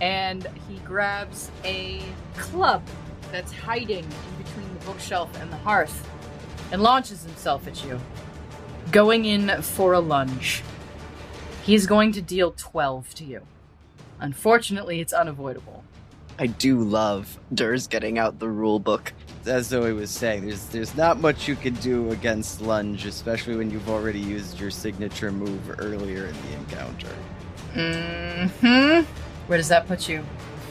[0.01, 2.01] and he grabs a
[2.35, 2.83] club
[3.31, 6.09] that's hiding in between the bookshelf and the hearth
[6.71, 7.99] and launches himself at you,
[8.91, 10.63] going in for a lunge.
[11.63, 13.41] He's going to deal 12 to you.
[14.19, 15.83] Unfortunately, it's unavoidable.
[16.39, 19.11] I do love Ders getting out the rule book.
[19.45, 23.71] as Zoe was saying, there's there's not much you can do against lunge, especially when
[23.71, 27.15] you've already used your signature move earlier in the encounter.
[27.73, 29.26] Mm hmm.
[29.47, 30.23] Where does that put you?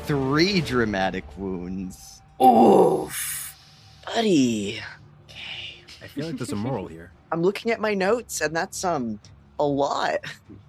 [0.05, 2.21] Three dramatic wounds.
[2.43, 3.57] Oof,
[4.05, 4.81] buddy.
[5.25, 5.83] Okay.
[6.03, 7.11] I feel like there's a moral here.
[7.33, 9.19] I'm looking at my notes, and that's um
[9.59, 10.19] a lot.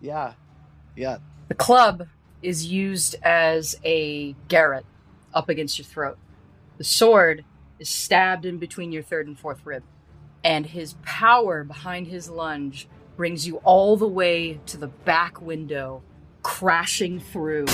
[0.02, 0.34] Yeah,
[0.96, 1.18] yeah.
[1.50, 2.08] The club
[2.42, 4.86] is used as a garrote
[5.34, 6.18] up against your throat.
[6.78, 7.44] The sword
[7.80, 9.84] is stabbed in between your third and fourth rib.
[10.44, 12.88] And his power behind his lunge
[13.18, 16.04] brings you all the way to the back window,
[16.48, 17.66] crashing through,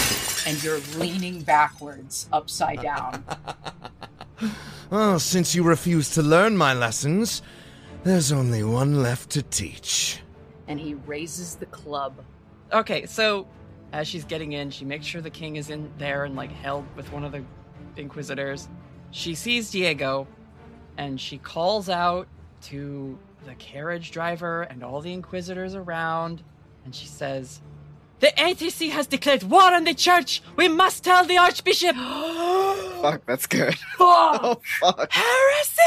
[0.47, 3.23] and you're leaning backwards, upside down.
[4.41, 4.51] Well,
[5.13, 7.43] oh, since you refuse to learn my lessons,
[8.03, 10.21] there's only one left to teach.
[10.67, 12.25] and he raises the club.
[12.73, 13.47] Okay, so
[13.91, 16.83] as she's getting in, she makes sure the king is in there and like held
[16.95, 17.43] with one of the
[17.95, 18.69] inquisitors.
[19.11, 20.27] She sees Diego
[20.97, 22.27] and she calls out
[22.63, 26.41] to the carriage driver and all the inquisitors around
[26.85, 27.61] and she says,
[28.23, 30.41] The ATC has declared war on the church.
[30.55, 31.93] We must tell the archbishop.
[33.01, 33.75] Fuck, that's good.
[33.97, 34.39] Fuck!
[34.41, 35.11] Oh fuck.
[35.11, 35.83] Heresy!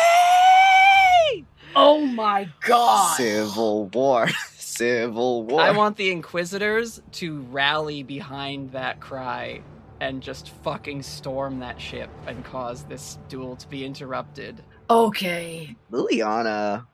[1.74, 3.16] Oh my god!
[3.16, 4.28] Civil war.
[4.52, 5.62] Civil war.
[5.62, 9.62] I want the inquisitors to rally behind that cry
[10.02, 14.62] and just fucking storm that ship and cause this duel to be interrupted.
[14.90, 16.84] Okay, Liliana.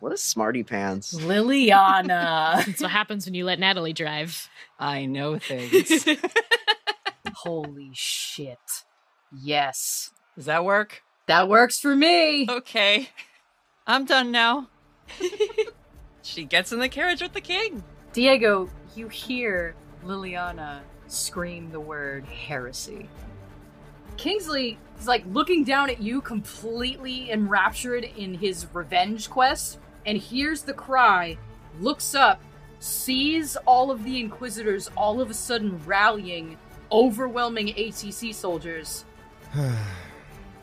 [0.00, 1.14] What a smarty pants.
[1.14, 2.64] Liliana.
[2.66, 4.48] That's what happens when you let Natalie drive.
[4.78, 6.06] I know things.
[7.34, 8.58] Holy shit.
[9.32, 10.10] Yes.
[10.34, 11.02] Does that work?
[11.26, 12.46] That works for me.
[12.48, 13.08] Okay.
[13.86, 14.68] I'm done now.
[16.22, 17.82] she gets in the carriage with the king.
[18.12, 19.74] Diego, you hear
[20.04, 23.08] Liliana scream the word heresy.
[24.16, 30.62] Kingsley is like looking down at you, completely enraptured in his revenge quest, and hears
[30.62, 31.36] the cry,
[31.80, 32.40] looks up,
[32.78, 36.56] sees all of the Inquisitors all of a sudden rallying,
[36.90, 39.04] overwhelming ATC soldiers,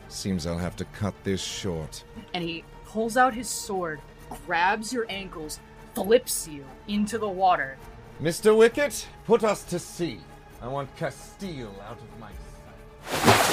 [0.08, 2.04] Seems I'll have to cut this short.
[2.34, 4.00] and he pulls out his sword,
[4.46, 5.58] grabs your ankles,
[5.94, 7.76] flips you into the water.
[8.22, 8.56] Mr.
[8.56, 10.20] Wicket, put us to sea.
[10.62, 13.44] I want Castille out of my sight.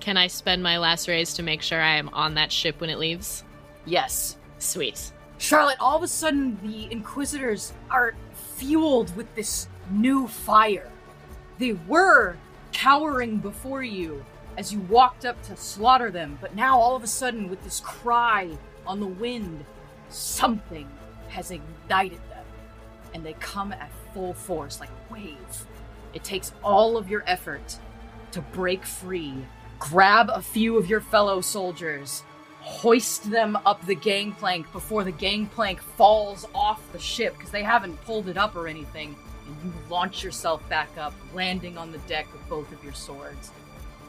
[0.00, 2.90] Can I spend my last raise to make sure I am on that ship when
[2.90, 3.44] it leaves?
[3.88, 4.36] Yes.
[4.58, 5.12] Sweet.
[5.38, 8.14] Charlotte, all of a sudden, the Inquisitors are
[8.56, 10.90] fueled with this new fire.
[11.58, 12.36] They were
[12.72, 14.24] cowering before you
[14.58, 17.80] as you walked up to slaughter them, but now, all of a sudden, with this
[17.80, 18.50] cry
[18.86, 19.64] on the wind,
[20.10, 20.88] something
[21.28, 22.44] has ignited them.
[23.14, 25.66] And they come at full force, like a wave.
[26.12, 27.78] It takes all of your effort
[28.32, 29.34] to break free,
[29.78, 32.24] grab a few of your fellow soldiers,
[32.68, 37.96] hoist them up the gangplank before the gangplank falls off the ship because they haven't
[38.04, 39.16] pulled it up or anything,
[39.46, 43.50] and you launch yourself back up, landing on the deck with both of your swords.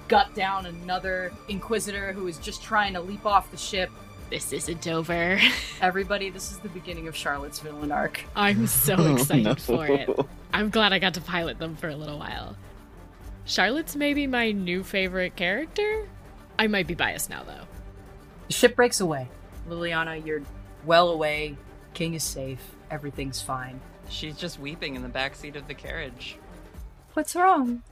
[0.09, 3.89] Gut down another Inquisitor who is just trying to leap off the ship.
[4.29, 5.39] This isn't over.
[5.81, 8.21] Everybody, this is the beginning of Charlotte's villain arc.
[8.35, 9.55] I'm so Oh, excited no.
[9.55, 10.09] for it.
[10.53, 12.55] I'm glad I got to pilot them for a little while.
[13.45, 16.07] Charlotte's maybe my new favorite character?
[16.59, 17.65] I might be biased now, though.
[18.49, 19.29] The ship breaks away.
[19.69, 20.41] Liliana, you're
[20.83, 21.55] well away.
[21.93, 22.75] King is safe.
[22.89, 23.79] Everything's fine.
[24.09, 26.35] She's just weeping in the back seat of the carriage.
[27.13, 27.83] What's wrong?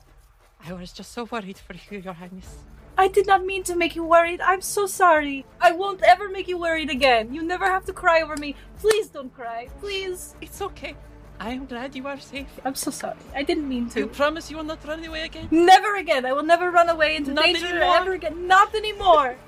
[0.67, 2.63] I was just so worried for you, Your Highness.
[2.97, 4.41] I did not mean to make you worried.
[4.41, 5.45] I'm so sorry.
[5.61, 7.35] I won't ever make you worried again.
[7.35, 8.55] You never have to cry over me.
[8.79, 9.67] Please don't cry.
[9.79, 10.33] Please.
[10.41, 10.95] It's okay.
[11.39, 12.49] I am glad you are safe.
[12.65, 13.17] I'm so sorry.
[13.35, 13.99] I didn't mean to.
[13.99, 15.49] You promise you will not run away again?
[15.51, 16.25] Never again.
[16.25, 17.95] I will never run away into Not danger anymore?
[17.97, 18.47] ever again.
[18.47, 19.35] Not anymore.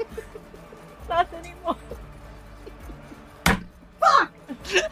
[1.09, 1.75] not anymore.
[3.99, 4.31] Fuck!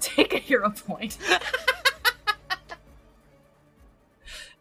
[0.00, 1.16] Take a hero point.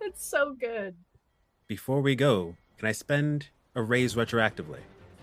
[0.02, 0.96] it's so good.
[1.68, 4.80] Before we go, can I spend a raise retroactively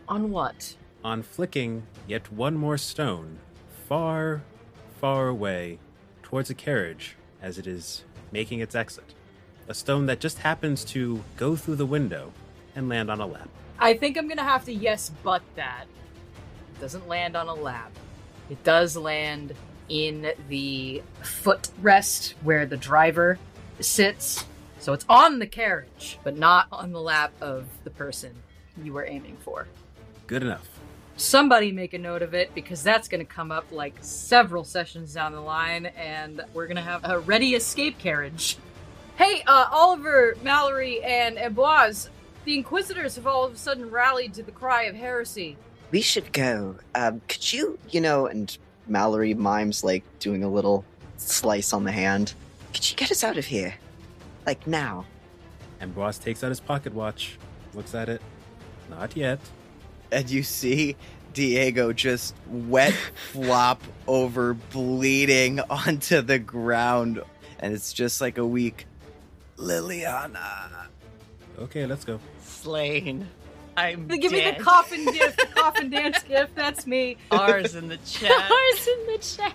[0.09, 0.75] On what?
[1.03, 3.39] on flicking yet one more stone
[3.89, 4.43] far,
[5.01, 5.79] far away
[6.23, 9.15] towards a carriage as it is making its exit?
[9.69, 12.33] A stone that just happens to go through the window
[12.75, 13.49] and land on a lap.
[13.81, 15.87] I think I'm gonna have to yes but that.
[16.75, 17.93] It doesn't land on a lap.
[18.51, 19.55] It does land
[19.89, 23.39] in the footrest where the driver
[23.81, 24.45] sits.
[24.79, 28.35] So it's on the carriage, but not on the lap of the person
[28.83, 29.67] you were aiming for.
[30.27, 30.69] Good enough.
[31.17, 35.13] Somebody make a note of it because that's going to come up like several sessions
[35.13, 38.57] down the line, and we're going to have a ready escape carriage.
[39.17, 42.09] Hey, uh, Oliver, Mallory, and Ambroise,
[42.45, 45.57] The Inquisitors have all of a sudden rallied to the cry of heresy.
[45.91, 46.77] We should go.
[46.95, 50.85] Um, could you, you know, and Mallory mimes like doing a little
[51.17, 52.35] slice on the hand.
[52.75, 53.75] Could you get us out of here?
[54.47, 55.05] Like now?
[55.81, 57.39] Ambroise takes out his pocket watch,
[57.75, 58.21] looks at it.
[58.89, 59.39] Not yet.
[60.13, 60.97] And you see
[61.33, 62.95] Diego just wet
[63.33, 67.23] flop over, bleeding onto the ground.
[67.59, 68.87] And it's just like a weak
[69.57, 70.87] Liliana.
[71.61, 72.19] Okay, let's go.
[72.43, 73.29] Slain.
[73.77, 74.59] I'm They give me dead.
[74.59, 76.55] the coffin gift, the coffin dance gift.
[76.55, 77.17] That's me.
[77.31, 78.31] Ours in the chat.
[78.31, 79.55] Ours in the chat.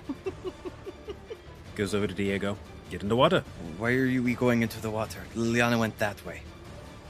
[1.76, 2.58] Goes over to Diego.
[2.89, 3.43] Get in the water.
[3.78, 5.20] Why are you we going into the water?
[5.36, 6.41] Liliana went that way.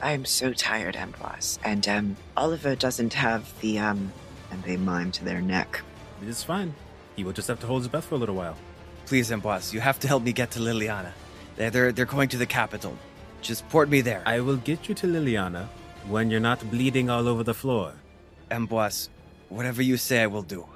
[0.02, 1.58] I'm so tired, Ambroise.
[1.64, 4.12] And um, Oliver doesn't have the um,
[4.50, 5.80] and they mime to their neck.
[6.26, 6.74] It's fine.
[7.14, 8.56] He will just have to hold his breath for a little while.
[9.06, 11.12] Please, Ambroise, you have to help me get to Liliana.
[11.56, 12.96] They're, they're, they're going to the capital.
[13.46, 14.22] Just port me there.
[14.26, 15.68] I will get you to Liliana
[16.08, 17.92] when you're not bleeding all over the floor.
[18.50, 19.08] Ambroise,
[19.50, 20.66] whatever you say, I will do.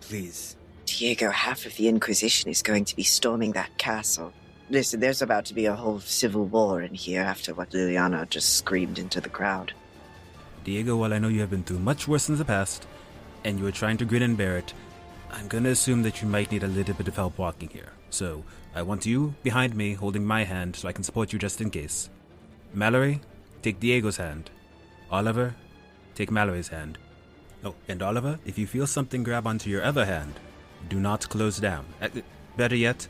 [0.00, 0.56] Please.
[0.86, 4.32] Diego, half of the Inquisition is going to be storming that castle.
[4.70, 8.56] Listen, there's about to be a whole civil war in here after what Liliana just
[8.56, 9.74] screamed into the crowd.
[10.64, 12.86] Diego, while I know you have been through much worse in the past,
[13.44, 14.72] and you are trying to grin and bear it,
[15.30, 17.92] I'm gonna assume that you might need a little bit of help walking here.
[18.08, 18.44] So,
[18.76, 21.70] I want you behind me holding my hand so I can support you just in
[21.70, 22.10] case.
[22.72, 23.20] Mallory,
[23.62, 24.50] take Diego's hand.
[25.12, 25.54] Oliver,
[26.16, 26.98] take Mallory's hand.
[27.64, 30.34] Oh, and Oliver, if you feel something grab onto your other hand,
[30.88, 31.86] do not close down.
[32.02, 32.08] Uh,
[32.56, 33.06] better yet,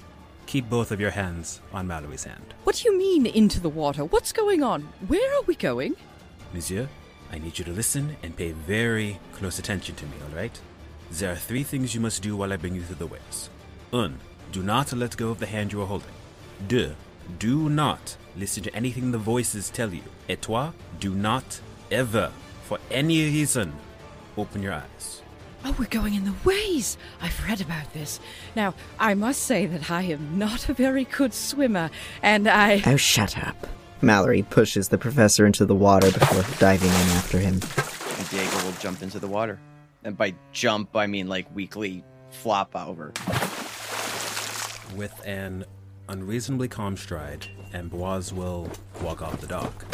[0.46, 2.54] keep both of your hands on Mallory's hand.
[2.64, 4.04] What do you mean into the water?
[4.04, 4.82] What's going on?
[5.08, 5.96] Where are we going?
[6.52, 6.88] Monsieur,
[7.32, 10.60] I need you to listen and pay very close attention to me, alright?
[11.10, 13.48] There are three things you must do while I bring you through the waves.
[13.92, 14.20] Un,
[14.54, 16.14] do not let go of the hand you are holding.
[16.68, 16.94] Deux,
[17.40, 20.04] do not listen to anything the voices tell you.
[20.28, 22.30] Et trois, do not ever,
[22.62, 23.72] for any reason,
[24.36, 25.22] open your eyes.
[25.64, 26.96] Oh, we're going in the ways.
[27.20, 28.20] I've read about this.
[28.54, 31.90] Now, I must say that I am not a very good swimmer,
[32.22, 32.80] and I.
[32.86, 33.66] Oh, shut up.
[34.02, 37.54] Mallory pushes the professor into the water before diving in after him.
[37.54, 39.58] And Diego will jump into the water.
[40.04, 43.12] And by jump, I mean like weakly flop over.
[44.96, 45.64] With an
[46.08, 48.70] unreasonably calm stride, Ambroise will
[49.02, 49.84] walk off the dock.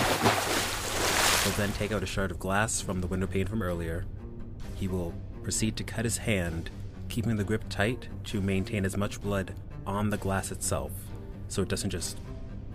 [1.42, 4.04] He'll then take out a shard of glass from the window pane from earlier.
[4.74, 6.68] He will proceed to cut his hand,
[7.08, 9.54] keeping the grip tight to maintain as much blood
[9.86, 10.92] on the glass itself
[11.48, 12.18] so it doesn't just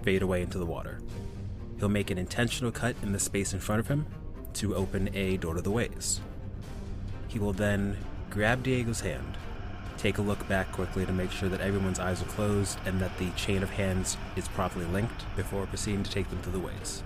[0.01, 0.99] fade away into the water.
[1.77, 4.07] He'll make an intentional cut in the space in front of him
[4.53, 6.21] to open a door to the ways.
[7.27, 7.97] He will then
[8.31, 9.37] grab Diego's hand,
[10.05, 13.17] take a look back quickly to make sure that everyone's eyes are closed and that
[13.17, 17.01] the chain of hands is properly linked before proceeding to take them to the ways.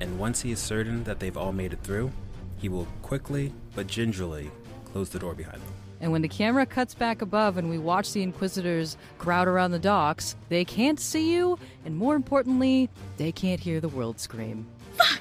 [0.00, 2.12] And once he is certain that they've all made it through,
[2.56, 4.52] he will quickly but gingerly
[4.84, 5.72] close the door behind them.
[6.00, 9.80] And when the camera cuts back above and we watch the Inquisitors crowd around the
[9.80, 14.64] docks, they can't see you, and more importantly, they can't hear the world scream.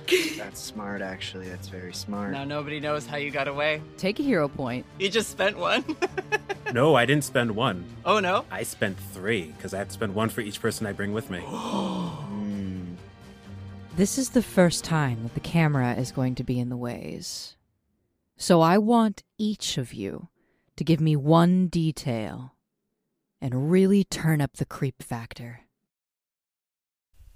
[0.37, 1.49] That's smart, actually.
[1.49, 2.31] That's very smart.
[2.31, 3.81] Now nobody knows how you got away.
[3.97, 4.85] Take a hero point.
[4.99, 5.83] You just spent one.
[6.73, 7.85] No, I didn't spend one.
[8.03, 8.43] oh no.
[8.51, 11.29] I spent three because I have to spend one for each person I bring with
[11.31, 11.39] me.
[11.47, 12.95] Mm.
[13.95, 17.55] This is the first time that the camera is going to be in the ways.
[18.35, 20.27] So I want each of you
[20.75, 22.53] to give me one detail
[23.41, 25.61] and really turn up the creep factor.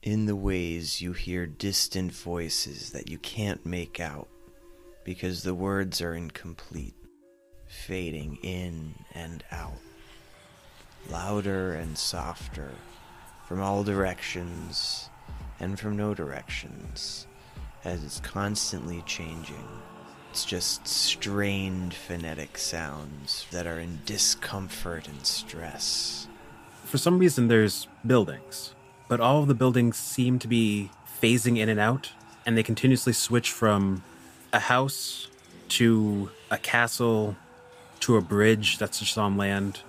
[0.04, 4.28] In the ways you hear distant voices that you can't make out
[5.04, 6.96] because the words are incomplete,
[7.68, 9.78] fading in and out,
[11.12, 12.72] louder and softer,
[13.48, 15.12] from all directions
[15.60, 17.28] and from no directions,
[17.84, 19.68] as it's constantly changing.
[20.32, 26.28] It's just strained phonetic sounds that are in discomfort and stress.
[26.86, 28.74] For some reason, there's buildings,
[29.12, 30.90] but all of the buildings seem to be
[31.22, 32.12] phasing in and out,
[32.46, 34.02] and they continuously switch from
[34.54, 35.28] a house
[35.68, 37.36] to a castle
[38.00, 39.82] to a bridge that's just on land.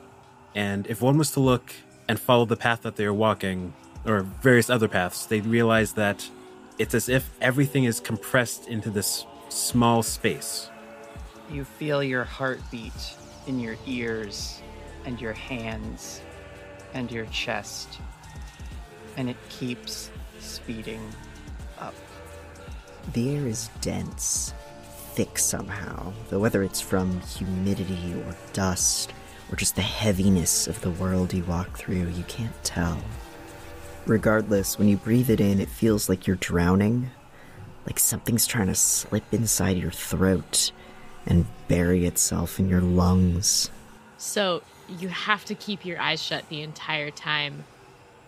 [0.56, 1.72] And if one was to look
[2.08, 6.28] and follow the path that they're walking, or various other paths, they'd realize that
[6.80, 10.68] it's as if everything is compressed into this small space.
[11.48, 13.14] You feel your heartbeat
[13.46, 14.60] in your ears
[15.04, 16.20] and your hands
[16.92, 18.00] and your chest.
[19.16, 20.10] And it keeps
[20.40, 21.00] speeding
[21.78, 21.94] up.
[23.12, 24.54] The air is dense,
[25.14, 29.12] thick somehow, though whether it's from humidity or dust,
[29.50, 32.98] or just the heaviness of the world you walk through, you can't tell.
[34.06, 37.10] Regardless, when you breathe it in, it feels like you're drowning,
[37.86, 40.72] like something's trying to slip inside your throat
[41.26, 43.70] and bury itself in your lungs.
[44.16, 47.64] So you have to keep your eyes shut the entire time,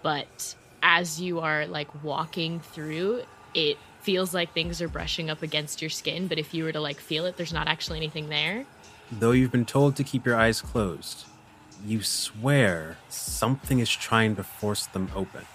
[0.02, 0.54] but
[0.84, 3.22] as you are like walking through,
[3.54, 6.80] it feels like things are brushing up against your skin, but if you were to
[6.80, 8.66] like feel it, there's not actually anything there.
[9.10, 11.24] Though you've been told to keep your eyes closed,
[11.86, 15.46] you swear something is trying to force them open.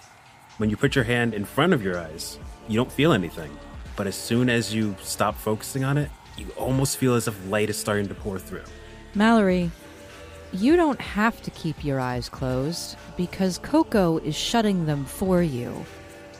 [0.58, 3.56] When you put your hand in front of your eyes, you don't feel anything.
[3.96, 7.70] But as soon as you stop focusing on it, you almost feel as if light
[7.70, 8.64] is starting to pour through.
[9.14, 9.70] Mallory,
[10.52, 15.70] you don't have to keep your eyes closed because Coco is shutting them for you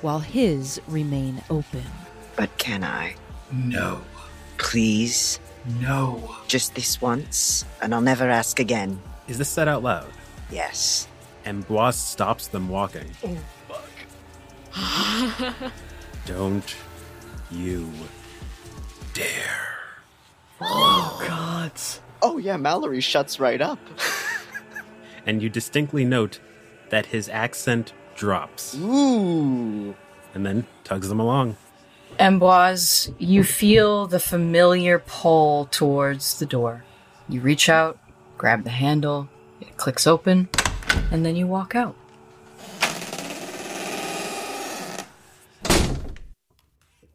[0.03, 1.85] while his remain open.
[2.37, 3.15] But can I?
[3.53, 4.01] No.
[4.59, 5.39] Please?
[5.81, 6.37] No.
[6.49, 9.01] Just this once, and I'll never ask again.
[9.29, 10.11] Is this said out loud?
[10.51, 11.07] Yes.
[11.45, 13.11] Ambroise stops them walking.
[13.25, 13.39] Oh,
[14.73, 15.73] fuck.
[16.27, 16.77] don't
[17.51, 17.91] you
[19.13, 19.79] dare.
[20.61, 21.73] Oh, God.
[22.23, 23.79] Oh, yeah, Mallory shuts right up.
[25.27, 26.41] And you distinctly note
[26.89, 29.95] that his accent drops Ooh.
[30.35, 31.57] and then tugs them along.
[32.19, 36.85] Ambroise, you feel the familiar pull towards the door.
[37.29, 37.99] You reach out,
[38.37, 39.29] grab the handle,
[39.61, 40.49] it clicks open,
[41.11, 41.97] and then you walk out.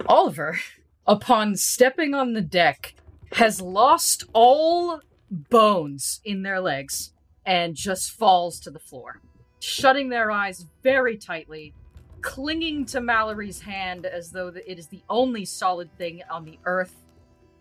[0.08, 0.60] Oliver,
[1.06, 2.94] upon stepping on the deck,
[3.32, 7.12] has lost all bones in their legs
[7.46, 9.22] and just falls to the floor,
[9.60, 11.74] shutting their eyes very tightly,
[12.22, 16.96] clinging to Mallory's hand as though it is the only solid thing on the earth,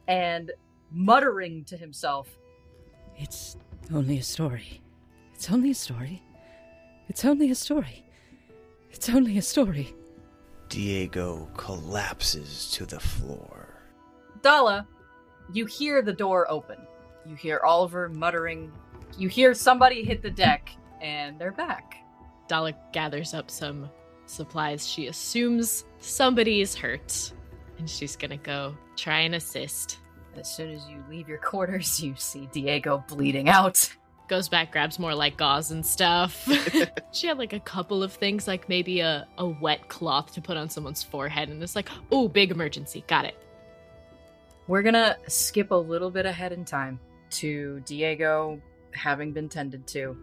[0.06, 0.52] and
[0.90, 2.28] muttering to himself,
[3.16, 3.56] It's
[3.92, 4.80] only a story.
[5.34, 6.22] It's only a story.
[7.08, 8.04] It's only a story.
[8.90, 9.94] It's only a story.
[10.68, 13.82] Diego collapses to the floor.
[14.42, 14.86] Dalla,
[15.52, 16.78] you hear the door open.
[17.26, 18.72] You hear Oliver muttering.
[19.18, 20.70] You hear somebody hit the deck,
[21.00, 21.96] and they're back.
[22.48, 23.88] Dalla gathers up some
[24.26, 24.86] supplies.
[24.86, 27.32] She assumes somebody's hurt,
[27.78, 29.98] and she's gonna go try and assist.
[30.36, 33.88] As soon as you leave your quarters, you see Diego bleeding out.
[34.26, 36.48] Goes back, grabs more like gauze and stuff.
[37.12, 40.56] she had like a couple of things, like maybe a, a wet cloth to put
[40.56, 43.04] on someone's forehead, and it's like, oh, big emergency.
[43.06, 43.43] Got it.
[44.66, 46.98] We're gonna skip a little bit ahead in time
[47.30, 48.60] to Diego
[48.92, 50.16] having been tended to.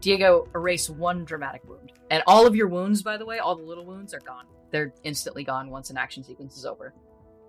[0.00, 1.92] Diego, erase one dramatic wound.
[2.10, 4.44] And all of your wounds, by the way, all the little wounds are gone.
[4.70, 6.92] They're instantly gone once an action sequence is over.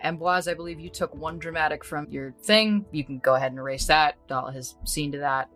[0.04, 2.86] Ambroise, I believe you took one dramatic from your thing.
[2.92, 4.16] You can go ahead and erase that.
[4.28, 5.50] Dalla has seen to that.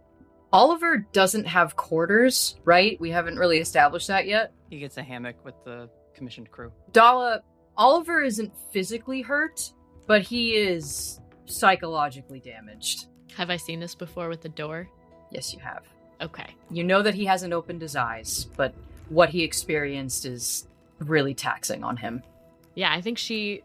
[0.51, 2.99] Oliver doesn't have quarters, right?
[2.99, 4.51] We haven't really established that yet.
[4.69, 6.73] He gets a hammock with the commissioned crew.
[6.91, 7.39] Dalla, uh,
[7.77, 9.71] Oliver isn't physically hurt,
[10.11, 13.05] but he is psychologically damaged.
[13.37, 14.89] Have I seen this before with the door?
[15.29, 15.83] Yes, you have.
[16.19, 16.53] Okay.
[16.69, 18.73] You know that he hasn't opened his eyes, but
[19.07, 20.67] what he experienced is
[20.99, 22.23] really taxing on him.
[22.75, 23.63] Yeah, I think she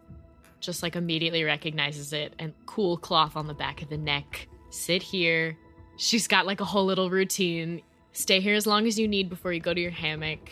[0.61, 4.47] just like immediately recognizes it and cool cloth on the back of the neck.
[4.71, 5.59] Sit here.
[5.97, 7.83] She's got like a whole little routine.
[8.13, 10.49] Stay here as long as you need before you go to your hammock.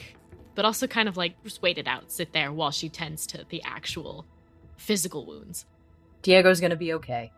[0.57, 3.45] But also kind of like just wait it out, sit there while she tends to
[3.49, 4.27] the actual
[4.77, 5.67] physical wounds.
[6.25, 7.31] Diego's gonna be okay.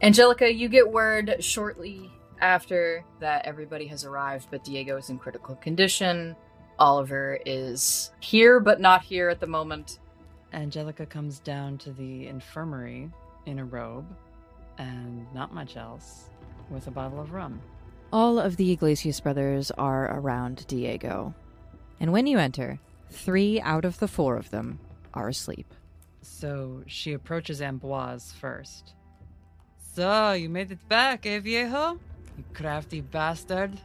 [0.00, 2.10] Angellica, you get word shortly
[2.40, 6.36] after that everybody has arrived, but Diego is in critical condition.
[6.78, 9.98] Oliver is here, but not here at the moment.
[10.52, 13.10] Angellica comes down to the infirmary
[13.46, 14.06] in a robe
[14.78, 16.30] and not much else
[16.70, 17.60] with a bottle of rum.
[18.12, 21.34] All of the Iglesias brothers are around Diego.
[21.98, 22.78] And when you enter,
[23.10, 24.78] three out of the four of them
[25.12, 25.74] are asleep.
[26.24, 28.94] So she approaches Ambroise first.
[29.94, 32.00] So, you made it back, eh, viejo?
[32.36, 33.78] You crafty bastard.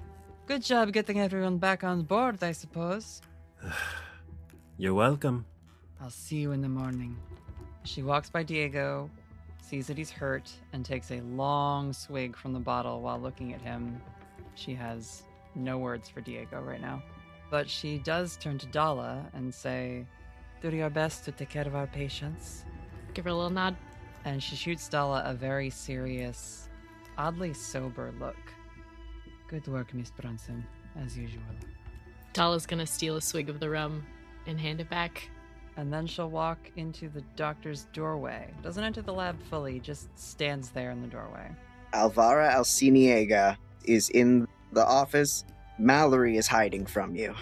[0.47, 3.21] Good job getting everyone back on board, I suppose.
[4.77, 5.45] You're welcome.
[6.01, 7.17] I'll see you in the morning.
[7.83, 9.09] She walks by Diego,
[9.61, 13.61] sees that he's hurt, and takes a long swig from the bottle while looking at
[13.61, 14.01] him.
[14.55, 17.03] She has no words for Diego right now.
[17.51, 20.05] But she does turn to Dalla and say,
[20.61, 22.65] Do your best to take care of our patients.
[23.13, 23.75] Give her a little nod.
[24.25, 26.67] And she shoots Dalla a very serious,
[27.17, 28.35] oddly sober look.
[29.47, 30.63] Good work, Miss Brønson,
[31.01, 31.43] as usual.
[32.33, 34.05] Dalla's gonna steal a swig of the rum
[34.45, 35.29] and hand it back.
[35.77, 38.51] And then she'll walk into the doctor's doorway.
[38.61, 41.49] Doesn't enter the lab fully, just stands there in the doorway.
[41.93, 43.55] Alvara Alciniega
[43.85, 45.45] is in the office.
[45.79, 47.33] Mallory is hiding from you.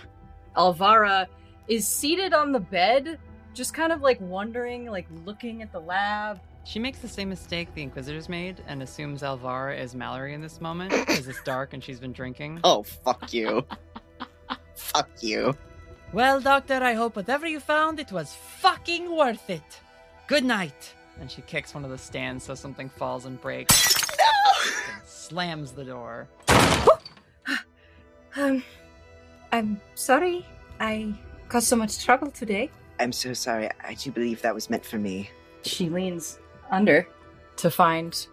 [0.56, 1.28] Alvara
[1.68, 3.20] is seated on the bed,
[3.54, 6.40] just kind of like wondering, like looking at the lab.
[6.64, 10.60] She makes the same mistake the Inquisitors made and assumes Alvar is Mallory in this
[10.60, 12.60] moment because it's dark and she's been drinking.
[12.64, 13.66] Oh, fuck you.
[14.76, 15.56] fuck you.
[16.14, 19.82] Well, Doctor, I hope whatever you found, it was fucking worth it.
[20.28, 20.94] Good night.
[21.20, 23.96] And she kicks one of the stands so something falls and breaks.
[24.94, 26.28] and slams the door.
[28.38, 28.64] Um,
[29.52, 30.46] I'm sorry.
[30.80, 31.14] I
[31.50, 32.70] caused so much trouble today.
[33.00, 33.70] I'm so sorry.
[33.84, 35.30] I do believe that was meant for me.
[35.64, 36.40] She leans
[36.72, 37.08] under
[37.58, 38.28] to find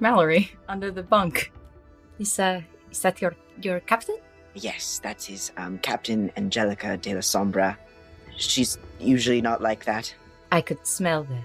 [0.00, 1.52] Mallory under the bunk.
[2.18, 4.18] Is uh is that your your captain?
[4.54, 7.76] Yes, that's um, Captain Angellica de la Sombra.
[8.36, 10.12] She's usually not like that.
[10.50, 11.38] I could smell the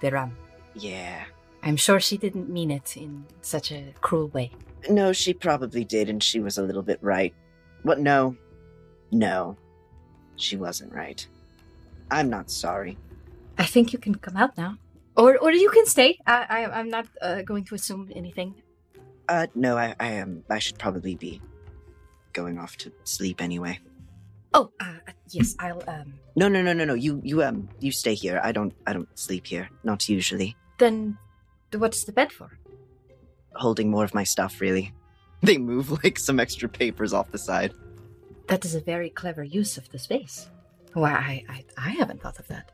[0.00, 0.36] the rum.
[0.74, 1.24] Yeah.
[1.62, 4.50] I'm sure she didn't mean it in such a cruel way.
[4.88, 7.34] No, she probably did, and she was a little bit right.
[7.82, 7.98] What?
[7.98, 8.36] No.
[9.10, 9.56] No.
[10.40, 11.26] She wasn't right.
[12.10, 12.96] I'm not sorry.
[13.58, 14.76] I think you can come out now,
[15.16, 16.18] or or you can stay.
[16.26, 18.54] I, I I'm not uh, going to assume anything.
[19.28, 20.42] Uh, no, I, I am.
[20.50, 21.40] I should probably be
[22.32, 23.78] going off to sleep anyway.
[24.52, 24.94] Oh, uh,
[25.30, 26.14] yes, I'll um.
[26.34, 26.94] No, no, no, no, no.
[26.94, 28.40] You, you, um, you stay here.
[28.42, 29.68] I don't, I don't sleep here.
[29.84, 30.56] Not usually.
[30.78, 31.18] Then,
[31.72, 32.58] what's the bed for?
[33.54, 34.92] Holding more of my stuff, really.
[35.42, 37.72] They move like some extra papers off the side.
[38.50, 40.50] That is a very clever use of the space.
[40.92, 42.72] Why, I, I, I haven't thought of that.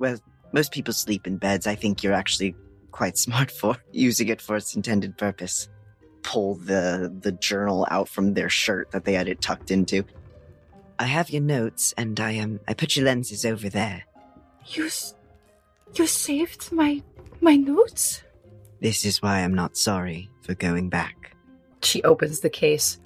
[0.00, 0.18] Well,
[0.52, 1.68] most people sleep in beds.
[1.68, 2.54] I think you're actually
[2.90, 5.68] quite smart for using it for its intended purpose.
[6.22, 10.04] Pull the the journal out from their shirt that they had it tucked into.
[10.98, 14.04] I have your notes, and I um I put your lenses over there.
[14.68, 15.14] You, s-
[15.94, 17.02] you saved my
[17.40, 18.22] my notes.
[18.80, 21.36] This is why I'm not sorry for going back.
[21.82, 22.98] She opens the case.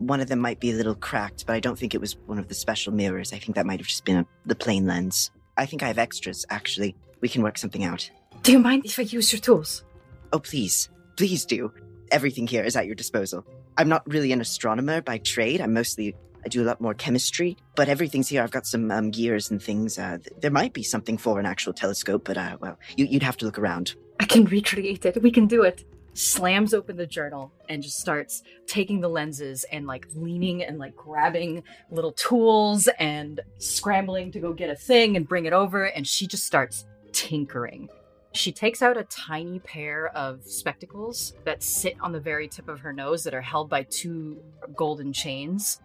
[0.00, 2.38] One of them might be a little cracked, but I don't think it was one
[2.38, 3.34] of the special mirrors.
[3.34, 5.30] I think that might have just been a, the plain lens.
[5.58, 6.96] I think I have extras, actually.
[7.20, 8.10] We can work something out.
[8.42, 9.84] Do you mind if I use your tools?
[10.32, 10.88] Oh, please.
[11.16, 11.70] Please do.
[12.10, 13.44] Everything here is at your disposal.
[13.76, 15.60] I'm not really an astronomer by trade.
[15.60, 16.16] I'm mostly,
[16.46, 18.42] I do a lot more chemistry, but everything's here.
[18.42, 19.98] I've got some um, gears and things.
[19.98, 23.22] Uh, th- there might be something for an actual telescope, but, uh, well, you, you'd
[23.22, 23.94] have to look around.
[24.18, 25.22] I can recreate it.
[25.22, 25.84] We can do it.
[26.14, 30.96] Slams open the journal and just starts taking the lenses and like leaning and like
[30.96, 35.84] grabbing little tools and scrambling to go get a thing and bring it over.
[35.84, 37.88] And she just starts tinkering.
[38.32, 42.80] She takes out a tiny pair of spectacles that sit on the very tip of
[42.80, 44.40] her nose that are held by two
[44.76, 45.80] golden chains.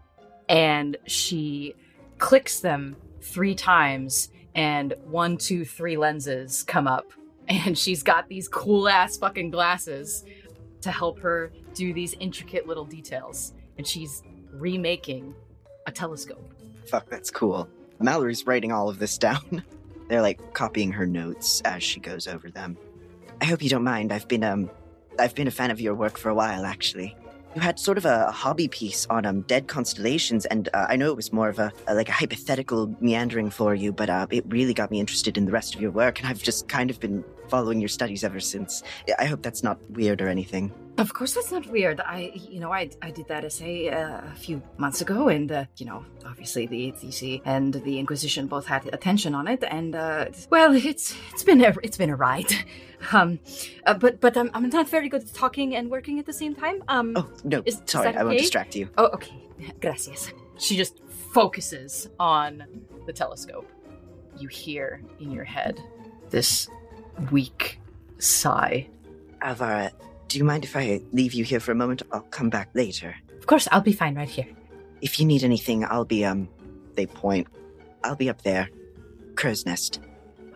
[0.47, 1.73] And she
[2.19, 7.11] clicks them three times, and one, two, three lenses come up.
[7.47, 10.25] And she's got these cool ass fucking glasses
[10.81, 13.53] to help her do these intricate little details.
[13.77, 15.35] And she's remaking
[15.85, 16.53] a telescope.
[16.87, 17.67] Fuck, that's cool.
[17.99, 19.63] Mallory's writing all of this down.
[20.07, 22.77] They're like copying her notes as she goes over them.
[23.41, 24.11] I hope you don't mind.
[24.11, 24.69] I've been um
[25.17, 27.15] I've been a fan of your work for a while actually.
[27.55, 31.09] You had sort of a hobby piece on um dead constellations and uh, I know
[31.09, 34.45] it was more of a, a like a hypothetical meandering for you, but uh, it
[34.47, 36.99] really got me interested in the rest of your work and I've just kind of
[36.99, 38.83] been following your studies ever since.
[39.19, 40.71] I hope that's not weird or anything.
[40.97, 41.99] Of course, that's not weird.
[41.99, 45.65] I, you know, I, I did that essay uh, a few months ago, and uh,
[45.75, 50.27] you know, obviously the ATC and the Inquisition both had attention on it, and uh,
[50.49, 52.51] well, it's it's been a it's been a ride.
[53.11, 53.39] Um,
[53.85, 56.55] uh, but but I'm, I'm not very good at talking and working at the same
[56.55, 56.81] time.
[56.87, 58.89] Um, Oh, no, is- is sorry, that I won't distract you.
[58.97, 59.35] Oh, okay.
[59.79, 60.31] Gracias.
[60.57, 61.01] She just
[61.31, 62.63] focuses on
[63.05, 63.69] the telescope.
[64.39, 65.79] You hear in your head
[66.31, 66.67] this
[67.31, 67.79] weak
[68.17, 68.87] sigh.
[69.41, 69.91] Alvara,
[70.27, 72.01] do you mind if I leave you here for a moment?
[72.11, 73.15] I'll come back later.
[73.37, 74.47] Of course, I'll be fine right here.
[75.01, 76.49] If you need anything, I'll be, um,
[76.95, 77.47] they point.
[78.03, 78.69] I'll be up there.
[79.35, 79.99] Crow's Nest.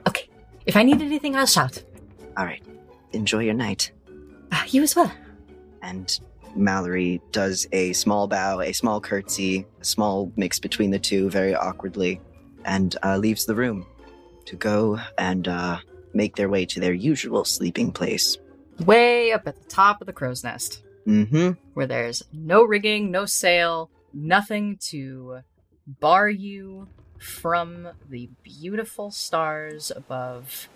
[0.07, 0.27] Okay.
[0.65, 1.83] If I need anything, I'll shout.
[2.37, 2.63] All right.
[3.11, 3.91] Enjoy your night.
[4.51, 5.11] Uh, you as well.
[5.81, 6.19] And
[6.55, 11.55] Mallory does a small bow, a small curtsy, a small mix between the two, very
[11.55, 12.19] awkwardly,
[12.65, 13.85] and uh, leaves the room
[14.45, 15.77] to go and uh,
[16.13, 18.37] make their way to their usual sleeping place.
[18.79, 21.51] Way up at the top of the crow's nest, Mm-hmm.
[21.73, 25.39] where there's no rigging, no sail, nothing to
[25.87, 26.87] bar you
[27.17, 30.69] from the beautiful stars above.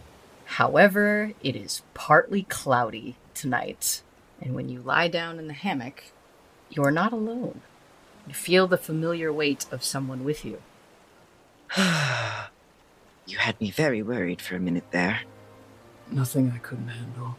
[0.46, 4.02] However, it is partly cloudy tonight,
[4.42, 6.06] and when you lie down in the hammock,
[6.70, 7.62] you're not alone.
[8.28, 10.62] You feel the familiar weight of someone with you.
[13.26, 15.22] You had me very worried for a minute there.
[16.12, 17.38] Nothing I couldn't handle.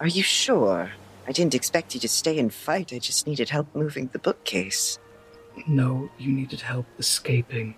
[0.00, 0.90] Are you sure?
[1.26, 2.92] I didn't expect you to stay and fight.
[2.92, 4.98] I just needed help moving the bookcase.
[5.66, 7.76] No, you needed help escaping.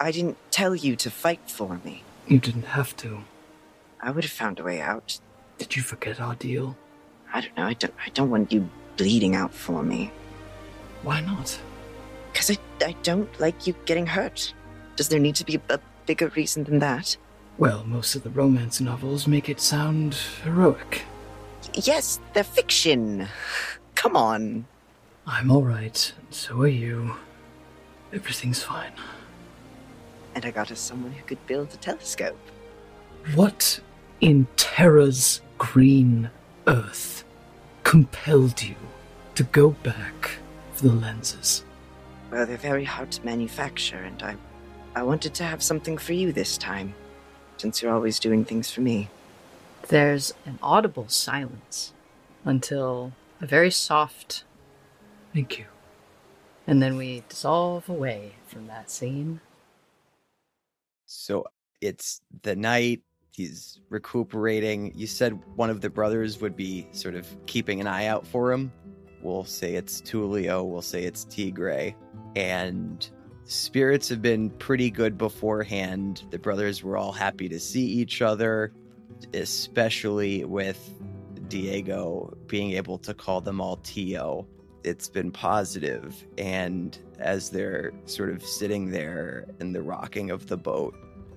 [0.00, 2.02] I didn't tell you to fight for me.
[2.26, 3.20] You didn't have to.
[4.00, 5.18] I would have found a way out.
[5.58, 6.76] Did you forget our deal?
[7.32, 7.66] I don't know.
[7.66, 7.94] I don't.
[8.06, 10.10] I don't want you bleeding out for me.
[11.02, 11.60] Why not?
[12.32, 14.54] Because I, I don't like you getting hurt.
[14.96, 17.18] Does there need to be a, a bigger reason than that?
[17.58, 21.02] Well, most of the romance novels make it sound heroic.
[21.74, 23.28] Yes, they're fiction.
[23.94, 24.66] Come on.
[25.26, 27.16] I'm alright, and so are you.
[28.10, 28.92] Everything's fine.
[30.34, 32.38] And I got us someone who could build a telescope.
[33.34, 33.80] What
[34.22, 36.30] in Terra's green
[36.66, 37.24] earth
[37.82, 38.76] compelled you
[39.34, 40.38] to go back
[40.72, 41.64] for the lenses?
[42.30, 44.36] Well, they're very hard to manufacture, and I,
[44.98, 46.92] I wanted to have something for you this time,
[47.56, 49.08] since you're always doing things for me.
[49.86, 51.92] There's an audible silence
[52.44, 54.42] until a very soft
[55.32, 55.66] Thank you.
[56.66, 59.40] and then we dissolve away from that scene.
[61.06, 61.44] So
[61.80, 63.02] it's the night.
[63.30, 64.92] He's recuperating.
[64.96, 68.50] You said one of the brothers would be sort of keeping an eye out for
[68.50, 68.72] him.
[69.22, 70.68] We'll say it's Tulio.
[70.68, 71.94] We'll say it's Tigre.
[72.34, 73.08] And
[73.48, 76.22] spirits have been pretty good beforehand.
[76.30, 78.72] The brothers were all happy to see each other,
[79.32, 80.78] especially with
[81.48, 84.46] Diego being able to call them all Tio.
[84.84, 90.56] It's been positive, and as they're sort of sitting there in the rocking of the
[90.56, 90.94] boat,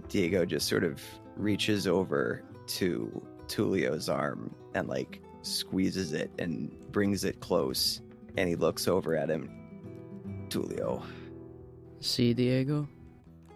[0.10, 1.02] Diego just sort of
[1.38, 8.02] reaches over to Tulio's arm and like squeezes it and brings it close,
[8.36, 9.50] and he looks over at him.
[10.50, 11.02] Tulio,
[12.02, 12.88] See, Diego?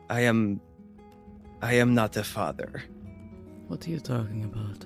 [0.09, 0.61] I am.
[1.61, 2.84] I am not a father.
[3.67, 4.85] What are you talking about?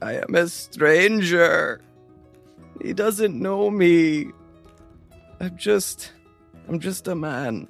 [0.00, 1.80] I am a stranger.
[2.80, 4.30] He doesn't know me.
[5.40, 6.12] I'm just.
[6.68, 7.66] I'm just a man.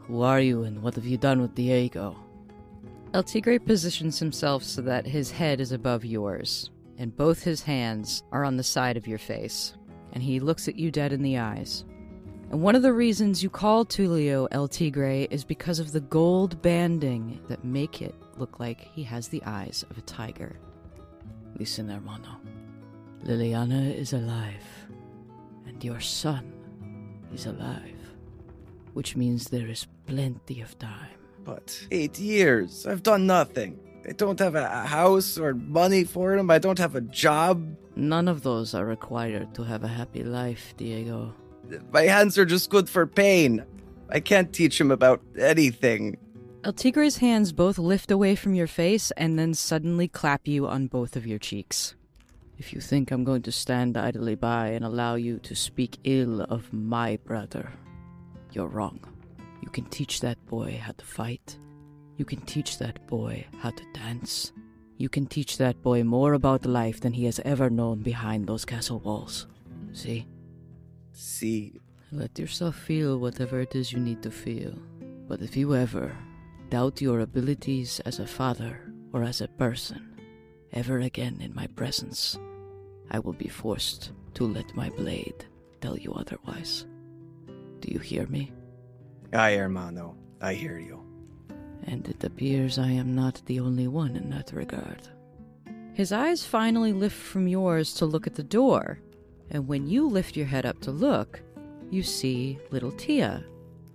[0.00, 2.14] Who are you and what have you done with Diego?
[3.14, 8.22] El Tigre positions himself so that his head is above yours, and both his hands
[8.30, 9.74] are on the side of your face,
[10.12, 11.84] and he looks at you dead in the eyes.
[12.54, 16.62] And one of the reasons you call Tulio El Tigre is because of the gold
[16.62, 20.54] banding that make it look like he has the eyes of a tiger.
[21.58, 22.40] Listen, hermano.
[23.24, 24.64] Liliana is alive,
[25.66, 26.52] and your son
[27.34, 28.14] is alive,
[28.92, 31.18] which means there is plenty of time.
[31.42, 32.86] But eight years.
[32.86, 33.80] I've done nothing.
[34.08, 36.52] I don't have a house or money for him.
[36.52, 37.76] I don't have a job.
[37.96, 41.34] None of those are required to have a happy life, Diego.
[41.92, 43.64] My hands are just good for pain.
[44.10, 46.18] I can't teach him about anything.
[46.62, 50.86] El Tigre's hands both lift away from your face and then suddenly clap you on
[50.86, 51.94] both of your cheeks.
[52.58, 56.42] If you think I'm going to stand idly by and allow you to speak ill
[56.42, 57.70] of my brother,
[58.52, 59.00] you're wrong.
[59.60, 61.58] You can teach that boy how to fight.
[62.16, 64.52] You can teach that boy how to dance.
[64.96, 68.64] You can teach that boy more about life than he has ever known behind those
[68.64, 69.48] castle walls.
[69.92, 70.26] See?
[71.14, 71.80] See,
[72.10, 74.74] Let yourself feel whatever it is you need to feel.
[75.28, 76.12] But if you ever
[76.70, 80.18] doubt your abilities as a father or as a person,
[80.72, 82.36] ever again in my presence,
[83.10, 85.46] I will be forced to let my blade
[85.80, 86.86] tell you otherwise.
[87.80, 88.52] Do you hear me?
[89.32, 90.16] Ay, hermano.
[90.40, 91.00] I hear you.
[91.84, 95.08] And it appears I am not the only one in that regard.
[95.92, 98.98] His eyes finally lift from yours to look at the door,
[99.50, 101.40] and when you lift your head up to look,
[101.90, 103.44] you see little Tia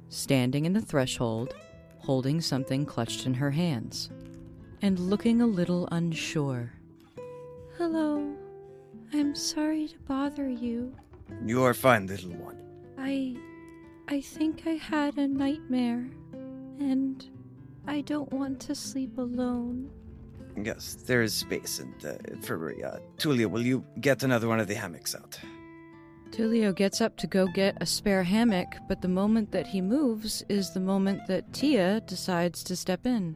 [0.09, 1.53] standing in the threshold,
[1.99, 4.09] holding something clutched in her hands,
[4.81, 6.71] and looking a little unsure.
[7.77, 8.35] Hello.
[9.13, 10.95] I'm sorry to bother you.
[11.45, 12.57] You are fine, little one.
[12.97, 13.37] I.
[14.07, 16.09] I think I had a nightmare.
[16.79, 17.23] And
[17.85, 19.89] I don't want to sleep alone.
[20.65, 22.83] Yes, there is space in the infirmary.
[22.83, 25.39] Uh, Tulia, will you get another one of the hammocks out?
[26.31, 30.43] Tulio gets up to go get a spare hammock, but the moment that he moves
[30.47, 33.35] is the moment that Tia decides to step in.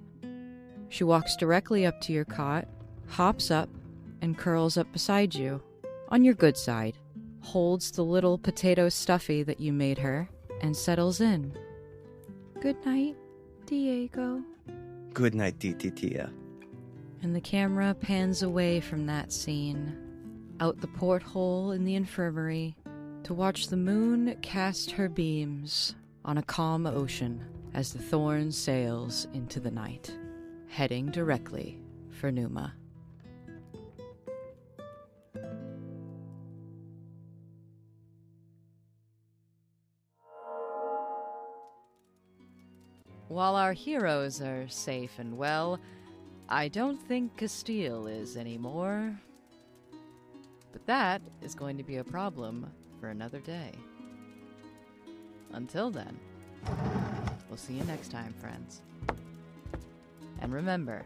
[0.89, 2.67] She walks directly up to your cot,
[3.07, 3.69] hops up,
[4.21, 5.61] and curls up beside you,
[6.09, 6.97] on your good side,
[7.41, 10.29] holds the little potato stuffy that you made her,
[10.61, 11.57] and settles in.
[12.61, 13.17] Good night,
[13.65, 14.43] Diego.
[15.13, 16.31] Good night, Titi Tia.
[17.23, 19.97] And the camera pans away from that scene,
[20.59, 22.75] out the porthole in the infirmary,
[23.23, 25.95] to watch the moon cast her beams
[26.25, 30.13] on a calm ocean as the Thorn sails into the night,
[30.67, 31.79] heading directly
[32.09, 32.75] for Numa.
[43.29, 45.79] While our heroes are safe and well,
[46.49, 49.19] I don't think Castille is anymore.
[50.71, 53.71] But that is going to be a problem for another day.
[55.53, 56.19] Until then,
[57.47, 58.81] we'll see you next time, friends.
[60.41, 61.03] And remember,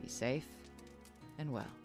[0.00, 0.46] be safe
[1.38, 1.79] and well.